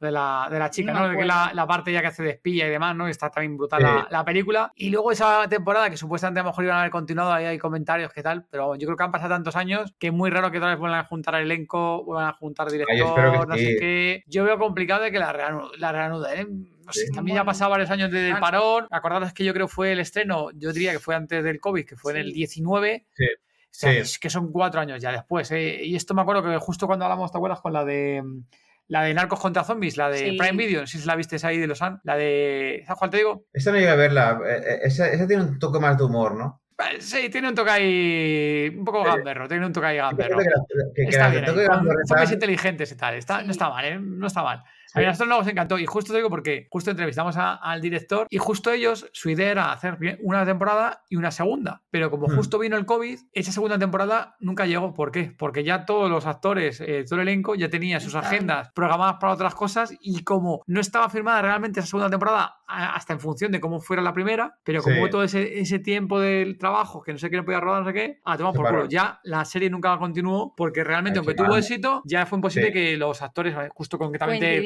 [0.00, 1.16] de la, de la chica, No ¿no?
[1.16, 3.06] que la, la parte ya que hace de espía y demás, ¿no?
[3.06, 3.84] Y está también brutal Sí.
[3.86, 4.72] la, la película.
[4.74, 7.58] Y luego esa temporada, que supuestamente a lo mejor iban a haber continuado, ahí hay
[7.58, 8.44] comentarios, ¿qué tal?
[8.50, 10.78] Pero yo creo que han pasado tantos años que es muy raro que otra vez
[10.80, 12.96] vuelvan a juntar al elenco, vuelvan a juntar director,
[13.40, 13.64] que no sí.
[13.66, 14.24] sé qué.
[14.26, 16.46] Yo veo complicado de que la, reanu- la reanuden, ¿eh?
[16.84, 17.12] No sé, Sí.
[17.12, 18.88] también ya ha pasado varios años desde el parón.
[18.90, 21.94] Acordaros que yo creo fue el estreno, yo diría que fue antes del COVID, que
[21.96, 22.32] fue en el Sí.
[22.34, 23.06] 19.
[23.14, 23.26] Sí.
[23.72, 23.96] O sea, Sí.
[23.96, 25.50] que es- que son cuatro años ya después.
[25.50, 25.80] ¿eh?
[25.82, 27.60] Y esto me acuerdo que justo cuando hablamos, ¿te acuerdas?
[27.62, 28.44] Con la de mm,
[28.88, 30.36] la de Narcos contra Zombies, la de Sí.
[30.36, 32.82] Prime Video, no sé si la viste ahí de Lausanne, la de.
[32.86, 33.44] ¿Sabes cuál te digo?
[33.52, 36.34] Esa no iba a verla, eh, eh, esa, esa tiene un toque más de humor,
[36.36, 36.60] ¿no?
[36.98, 38.74] Sí, tiene un toque ahí.
[38.76, 40.36] Un poco gamberro, tiene un toque ahí gamberro.
[40.38, 43.14] Que, que, que Está bien, toque ahí, con gamberro zombies inteligentes y tal.
[43.14, 43.46] Está, Sí.
[43.46, 43.98] No está mal, ¿eh?
[44.00, 44.62] No está mal.
[44.92, 44.98] Sí.
[44.98, 47.80] A mí a nosotros nos encantó y justo te digo porque justo entrevistamos a- al
[47.80, 52.28] director y justo ellos, su idea era hacer una temporada y una segunda, pero como
[52.28, 52.36] Hmm.
[52.36, 54.94] justo vino el COVID, esa segunda temporada nunca llegó.
[54.94, 55.34] ¿Por qué?
[55.36, 59.32] Porque ya todos los actores, eh, todo el elenco ya tenía sus agendas programadas para
[59.32, 63.60] otras cosas y como no estaba firmada realmente esa segunda temporada hasta en función de
[63.60, 65.10] cómo fuera la primera, pero como Sí.
[65.10, 67.92] todo ese, ese tiempo del trabajo que no sé qué no podía rodar, no sé
[67.92, 68.88] qué, a tomar Se por culo.
[68.88, 72.72] Ya la serie nunca continuó porque realmente, aunque tuvo éxito, ya fue imposible Sí.
[72.72, 74.58] que los actores, justo concretamente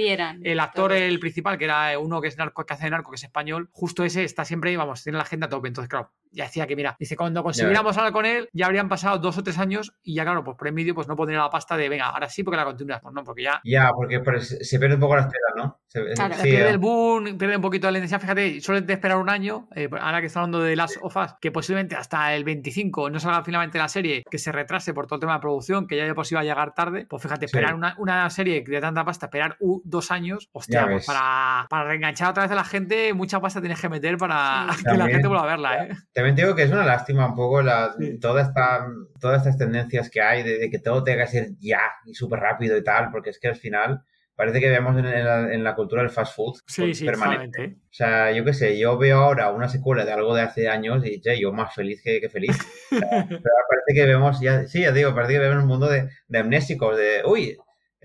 [0.43, 1.01] El actor, todos.
[1.03, 3.69] el principal, que era uno que es narco, que hace de narco, que es español,
[3.73, 5.69] justo ese está siempre, vamos, tiene la agenda a tope.
[5.69, 9.19] Entonces, claro, ya decía que, mira, dice, cuando consiguiéramos hablar con él, ya habrían pasado
[9.19, 11.77] dos o tres años y ya, claro, pues por medio, pues no pondría la pasta
[11.77, 13.01] de, venga, ahora sí, porque la continúas.
[13.01, 15.81] Pues no, porque ya Ya, porque pero se se pierde un poco la estela, ¿no?
[15.87, 16.35] Se- Claro.
[16.35, 18.21] se sí, pierde eh, el boom, pierde un poquito la intensidad.
[18.21, 21.35] Fíjate, suelen de esperar un año, eh, ahora que está hablando de Last of Us,
[21.41, 25.17] que posiblemente hasta el 25 no salga finalmente la serie, que se retrase por todo
[25.17, 27.07] el tema de producción, que ya de por sí va a llegar tarde.
[27.09, 27.57] Pues fíjate, Sí.
[27.57, 31.85] esperar una, una serie de tanta pasta, esperar u- dos años, hostia, pues para, para
[31.89, 34.79] reenganchar otra vez a la gente, mucha pasta tienes que meter para Sí.
[34.85, 35.11] que la También.
[35.13, 35.89] gente vuelva a verla, ¿eh?
[36.13, 38.19] También digo que es una lástima un poco la, Sí.
[38.21, 38.87] toda esta,
[39.21, 42.41] todas estas tendencias que hay de, de que todo tenga que ser ya y súper
[42.41, 44.03] rápido y tal, porque es que al final
[44.35, 47.77] parece que vemos en, la, en la cultura del fast food Sí, sí, permanente.
[47.85, 51.07] O sea, yo qué sé, yo veo ahora una secuela de algo de hace años
[51.07, 52.55] y che, yo más feliz que, que feliz.
[52.93, 55.89] O sea, pero parece que vemos, ya, sí, ya digo, parece que vemos un mundo
[55.89, 57.57] de, de amnésicos, de, uy,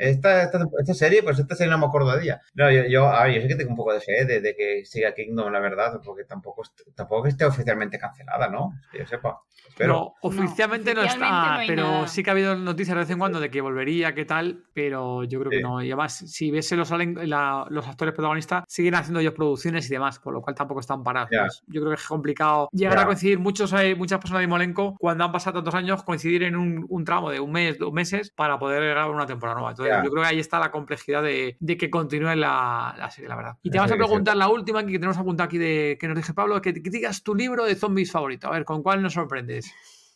[0.10, 2.42] esta, esta, esta serie, pues esta serie no me acuerdo de ella.
[2.56, 4.56] No, yo, yo, a ver, yo sé que tengo un poco de fe de, de
[4.56, 6.64] que siga Kingdom, la verdad, porque tampoco,
[6.96, 8.74] tampoco esté oficialmente cancelada, ¿no?
[8.92, 9.40] Que yo sepa.
[9.68, 9.94] Espero.
[9.94, 12.08] No, oficialmente no, oficialmente está, no pero nada.
[12.08, 15.24] sí que ha habido noticias de vez en cuando de que volvería, qué tal, pero
[15.24, 15.82] yo creo que no.
[15.82, 20.20] Y además, si ves los, la- los actores protagonistas, siguen haciendo ellos producciones y demás,
[20.20, 21.30] por lo cual tampoco están parados.
[21.32, 24.58] Pues yo creo que es complicado llegar a coincidir muchos, hay muchas personas del mismo
[24.58, 27.94] elenco cuando han pasado tantos años, coincidir en un, un tramo de un mes, dos
[27.94, 29.72] meses, para poder grabar una temporada nueva.
[29.72, 33.30] Entonces, Yo creo que ahí está la complejidad de, de que continúe la, la serie,
[33.30, 33.58] la verdad.
[33.64, 36.34] Y te vamos a preguntar la última que tenemos apuntada aquí de que nos dije
[36.34, 38.48] Pablo, que, que digas tu libro de zombies favorito.
[38.48, 39.72] A ver, ¿con cuál nos sorprendes?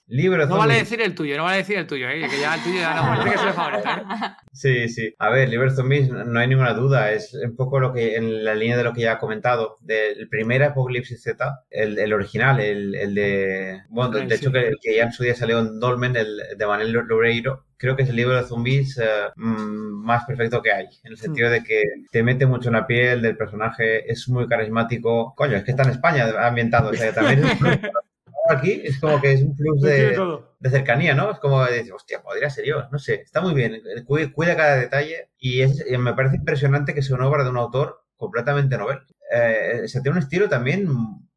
[0.07, 2.27] Libro No vale decir el tuyo, no vale decir el tuyo, ¿eh?
[2.29, 3.89] que ya el tuyo ya no parece que es el favorito.
[3.89, 4.31] ¿eh?
[4.53, 5.15] Sí, sí.
[5.17, 7.11] A ver, Liber Zombies, no hay ninguna duda.
[7.11, 9.77] Es un poco lo que, en la línea de lo que ya he comentado.
[9.81, 13.81] Del primer Apocalipsis Z, el, el original, el, el de.
[13.89, 16.91] Bueno, de, hecho, que, que ya en su día salió en Dolmen, el de Manuel
[16.91, 17.65] Loureiro.
[17.77, 20.85] Creo que es el libro de zombies eh, mm, más perfecto que hay.
[21.03, 21.81] En el sentido de que
[22.11, 25.33] te mete mucho en la piel del personaje, es muy carismático.
[25.35, 26.91] Coño, es que está en España ambientado.
[26.91, 27.59] O sea, también es.
[28.49, 30.17] Aquí es como que es un plus de,
[30.59, 31.31] de cercanía, ¿no?
[31.31, 34.77] Es como decir, hostia, podría ser yo, no sé, está muy bien, cuida, cuida cada
[34.77, 38.77] detalle y, es, y me parece impresionante que sea una obra de un autor completamente
[38.77, 38.99] novel.
[39.31, 40.87] Eh, se tiene un estilo también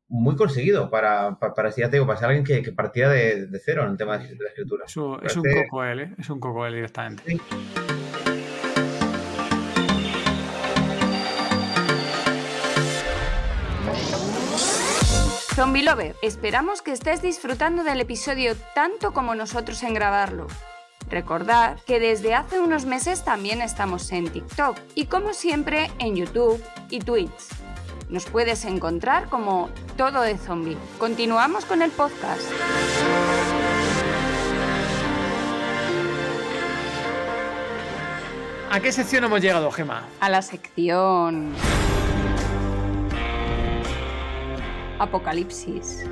[0.09, 3.47] muy conseguido para, para, para, ya te digo, para ser alguien que, que partía de,
[3.47, 4.85] de, cero en el tema de, de la escritura.
[4.87, 6.15] Es un, es un coco él, ¿eh?
[6.19, 7.23] Es un coco él directamente.
[7.27, 7.41] Sí.
[15.59, 20.47] Zombie Lover, esperamos que estés disfrutando del episodio tanto como nosotros en grabarlo.
[21.11, 26.63] Recordad que desde hace unos meses también estamos en TikTok y como siempre en YouTube
[26.91, 27.33] y Twitch.
[28.09, 30.77] Nos puedes encontrar como Todo de Zombie.
[30.97, 32.49] Continuamos con el podcast.
[38.71, 40.05] ¿A qué sección hemos llegado, Gema?
[40.21, 41.53] A la sección...
[44.99, 46.05] Apocalipsis.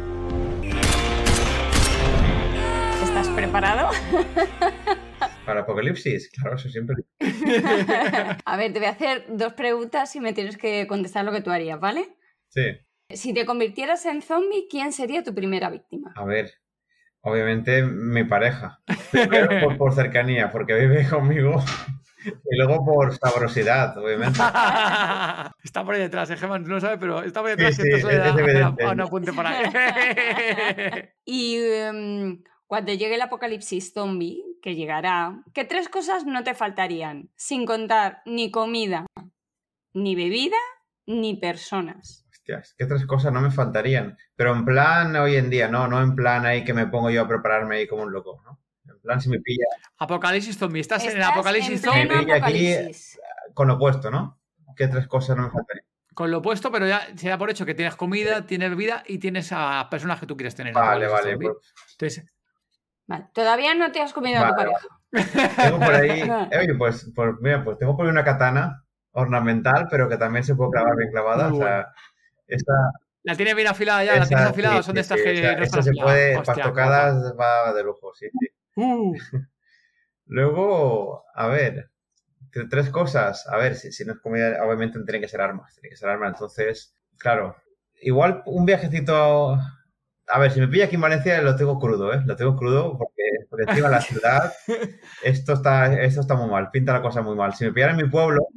[3.03, 3.91] ¿Estás preparado?
[5.47, 6.97] Para Apocalipsis, claro, eso siempre.
[8.45, 11.41] A ver, te voy a hacer dos preguntas y me tienes que contestar lo que
[11.41, 12.17] tú harías, ¿vale?
[12.49, 12.63] Sí,
[13.11, 16.13] Si te convirtieras en zombie, ¿quién sería tu primera víctima?
[16.17, 16.53] A ver,
[17.23, 18.81] obviamente mi pareja.
[19.11, 21.63] Primero por, por cercanía, porque vive conmigo.
[22.27, 24.39] Y luego por sabrosidad, obviamente.
[25.65, 27.77] está por ahí detrás, eh, Gemma, no lo sabe, pero está por ahí detrás.
[27.77, 29.65] Sí, y sí, es un apunte por ahí.
[31.25, 37.31] Y em, cuando llegue el apocalipsis zombie, que llegará, ¿qué tres cosas no te faltarían?
[37.37, 39.07] Sin contar ni comida,
[39.93, 40.57] ni bebida,
[41.07, 42.27] ni personas.
[42.31, 44.17] Hostias, ¿qué otras cosas no me faltarían?
[44.35, 47.23] Pero en plan hoy en día, no, no en plan ahí que me pongo yo
[47.23, 48.61] a prepararme ahí como un loco, ¿no?
[49.27, 49.67] Me pilla
[49.99, 50.81] Apocalipsis zombie.
[50.81, 53.21] Estás, en el apocalipsis zombie pilla aquí- apocalipsis.
[53.55, 54.39] con lo opuesto, ¿no?
[54.77, 55.85] ¿Qué tres cosas no me faltarían?
[56.15, 59.19] con lo opuesto, pero ya se da por hecho que tienes comida, tienes bebida y
[59.19, 60.71] tienes a personas que tú quieres tener.
[60.71, 61.37] en Vale, vale.
[61.37, 61.57] Pues,
[61.93, 62.25] Entonces,
[63.07, 64.73] Vale, Todavía no te has comido a tu Vale,
[65.13, 65.57] pareja.
[65.63, 66.11] tengo por ahí,
[66.53, 68.83] eh, oye, pues, pues mira, pues tengo por ahí una katana
[69.13, 71.49] ornamental, pero que también se puede clavar bien clavada.
[71.51, 71.87] Muy o sea,
[72.47, 72.73] esta,
[73.23, 75.25] la tienes bien afilada ya, la esa- tienes afilada sí, son sí, de estas sí,
[75.25, 78.46] que no esta están se puede, Hostia, para tocadas va de lujo, sí, sí.
[78.77, 79.15] Uh,
[80.27, 81.91] Luego, a ver,
[82.53, 83.47] tre- tres cosas.
[83.49, 85.75] A ver, si, si no es comida, obviamente tienen que ser armas.
[85.75, 86.33] Tienen que ser armas.
[86.35, 87.57] Entonces, claro,
[88.03, 89.59] igual un viajecito.
[90.29, 92.21] A ver, si me pilla aquí en Valencia lo tengo crudo, ¿eh?
[92.27, 94.53] Lo tengo crudo porque por encima de la ciudad
[95.23, 97.55] esto está, esto está muy mal, pinta la cosa muy mal.
[97.55, 98.49] Si me pillara en mi pueblo,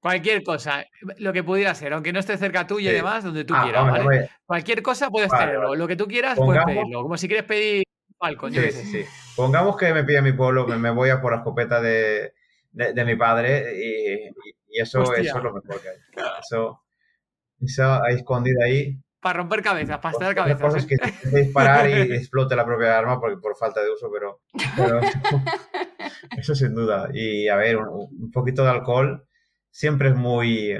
[0.00, 0.86] cualquier cosa,
[1.18, 3.82] lo que pudiera ser, aunque no esté cerca tuyo y demás, donde tú ah, quieras,
[3.82, 4.18] vamos, ¿vale?
[4.20, 5.68] vamos, Cualquier cosa puedes Vale, tenerlo.
[5.68, 5.78] vale.
[5.78, 7.02] Lo que tú quieras puedes pedirlo.
[7.02, 7.82] Como si quieres pedir
[8.18, 9.04] Falcon, Sí, sí, sí.
[9.36, 12.34] Pongamos que me en mi pueblo, me, me voy a por la escopeta de,
[12.72, 15.22] de, de mi padre y, y- eso, Hostia.
[15.22, 15.96] eso es lo mejor que hay.
[16.40, 16.84] Eso,
[17.60, 18.98] eso ahí escondido ahí.
[19.20, 20.60] Para romper cabezas, para estar cabezas.
[20.60, 20.96] cosa es ¿eh?
[21.32, 24.42] que disparar y explote la propia arma porque por falta de uso, pero,
[24.76, 25.00] pero
[26.38, 27.08] eso sin duda.
[27.12, 29.26] Y a ver, un, un poquito de alcohol
[29.70, 30.78] siempre es muy,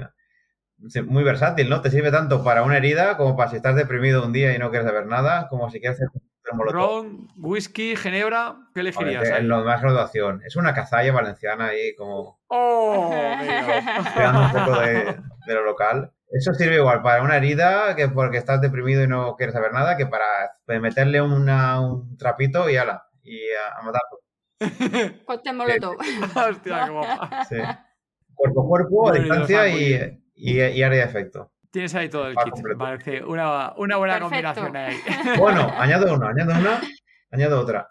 [1.06, 1.80] muy versátil, ¿no?
[1.80, 4.70] Te sirve tanto para una herida como para si estás deprimido un día y no
[4.70, 6.27] quieres saber nada, como si quieres hacer un.
[6.72, 9.10] Ron, whisky, ginebra, ¿qué elegirías?
[9.22, 9.40] Obviamente, ahí?
[9.42, 10.42] En lo más graduación.
[10.46, 13.10] Es una cazalla valenciana ahí como ¡Oh!
[14.14, 16.12] tirando un poco de, de lo local.
[16.30, 19.96] Eso sirve igual para una herida que porque estás deprimido y no quieres saber nada,
[19.96, 20.26] que para
[20.80, 24.18] meterle una- un trapito y ala, y a, a matarlo.
[25.24, 25.96] Cóctel molotov.
[25.96, 27.44] Hostia, qué guapa.
[27.48, 27.56] Sí.
[28.34, 31.50] Cuerpo a cuerpo, a distancia y, y, y área de efecto.
[31.78, 32.52] Tienes ahí todo el Va kit.
[32.54, 32.78] completo.
[32.78, 34.62] Parece una, una buena Perfecto.
[34.62, 34.96] combinación ahí.
[35.38, 36.80] Bueno, añado una, añado una,
[37.30, 37.88] añado otra.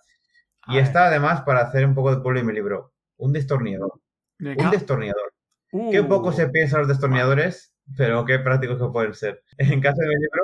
[0.64, 2.94] A Y ver, está además para hacer un poco de pueblo en mi libro.
[3.16, 3.94] Un destornillador.
[4.42, 5.34] Un destornillador.
[5.72, 9.42] Uh, Qué poco se piensa en los destornilladores, pero qué prácticos que pueden ser.
[9.58, 10.44] En caso de mi libro,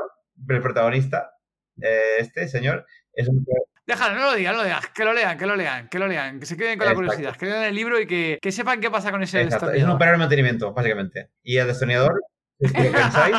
[0.55, 1.31] el protagonista,
[1.81, 3.45] eh, este señor, es un...
[3.85, 4.87] Déjalo, no lo digas, no lo digas.
[4.95, 6.39] Que lo lean, que lo lean, que lo lean.
[6.39, 7.11] Que se queden con la Exacto.
[7.11, 7.35] curiosidad.
[7.37, 9.67] Que lean el libro y que, que sepan qué pasa con ese Exacto, es un
[9.73, 9.95] destornillador.
[9.95, 11.31] operario de mantenimiento, básicamente.
[11.43, 12.21] Y el destornillador,
[12.59, 13.37] si es que pensáis,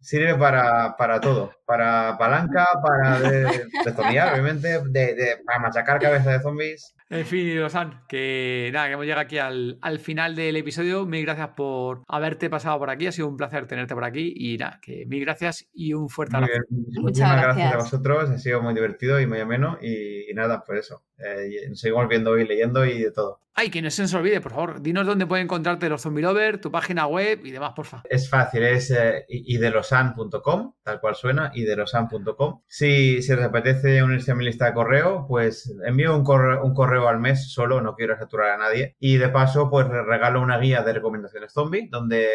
[0.00, 1.52] sirve para, para todo.
[1.72, 6.94] Para palanca, para de- destornillar, obviamente, de, de- para machacar cabezas de zombies.
[7.08, 11.04] En fin, Rosan, que nada, que hemos llegado aquí al, al final del episodio.
[11.06, 13.06] Mil gracias por haberte pasado por aquí.
[13.06, 14.32] Ha sido un placer tenerte por aquí.
[14.36, 16.52] Y nada, que mil gracias y un fuerte abrazo.
[16.70, 17.66] Muchísimas gracias.
[17.66, 17.84] a gracias.
[17.92, 19.78] vosotros, ha sido muy divertido y muy ameno.
[19.82, 21.02] Y, y nada, pues eso.
[21.18, 23.40] Eh, y nos seguimos viendo y leyendo y de todo.
[23.54, 24.80] Ay, que no se nos olvide, por favor.
[24.80, 28.00] Dinos dónde pueden encontrarte los Zombie Lover, tu página web y demás, porfa.
[28.08, 32.62] Es fácil, es eh, idelosan.com, tal cual suena, idelosan.com.
[32.66, 36.74] Si, si les apetece unirse a mi lista de correo, pues envío un correo, un
[36.74, 38.96] correo al mes solo, no quiero saturar a nadie.
[38.98, 42.28] Y de paso, pues regalo una guía de recomendaciones zombie, donde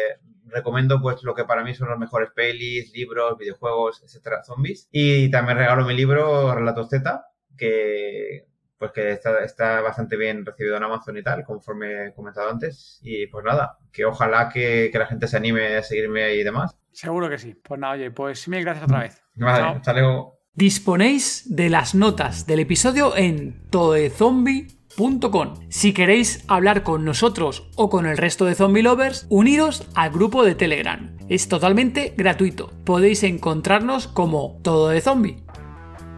[0.46, 4.88] recomiendo pues lo que para mí son los mejores pelis, libros, videojuegos, etcétera, zombies.
[4.90, 7.24] Y también regalo mi libro Relatos Z,
[7.56, 8.46] que
[8.78, 13.00] pues que está, bastante bien recibido en Amazon y tal, conforme he comentado antes.
[13.02, 16.78] Y pues nada, que ojalá que la gente se anime a seguirme y demás.
[16.98, 17.54] Seguro que sí.
[17.54, 19.22] Pues nada, oye, pues mil gracias otra vez.
[19.36, 19.76] Vale, Chao.
[19.76, 20.40] hasta luego.
[20.52, 25.54] Disponéis de las notas del episodio en todezombie.com.
[25.68, 30.42] Si queréis hablar con nosotros o con el resto de zombie lovers, uniros al grupo
[30.42, 31.16] de Telegram.
[31.28, 32.72] Es totalmente gratuito.
[32.84, 35.44] Podéis encontrarnos como Todo de Zombie.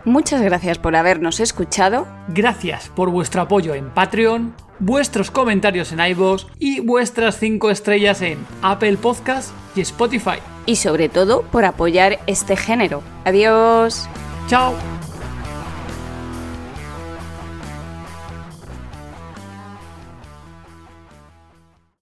[0.06, 2.08] Muchas gracias por habernos escuchado.
[2.28, 8.38] Gracias por vuestro apoyo en Patreon, vuestros comentarios en iVoox y vuestras 5 estrellas en
[8.62, 10.38] Apple Podcast y Spotify.
[10.66, 13.02] y sobre todo por apoyar este género.
[13.24, 14.08] Adiós.
[14.48, 14.99] ¡Chao!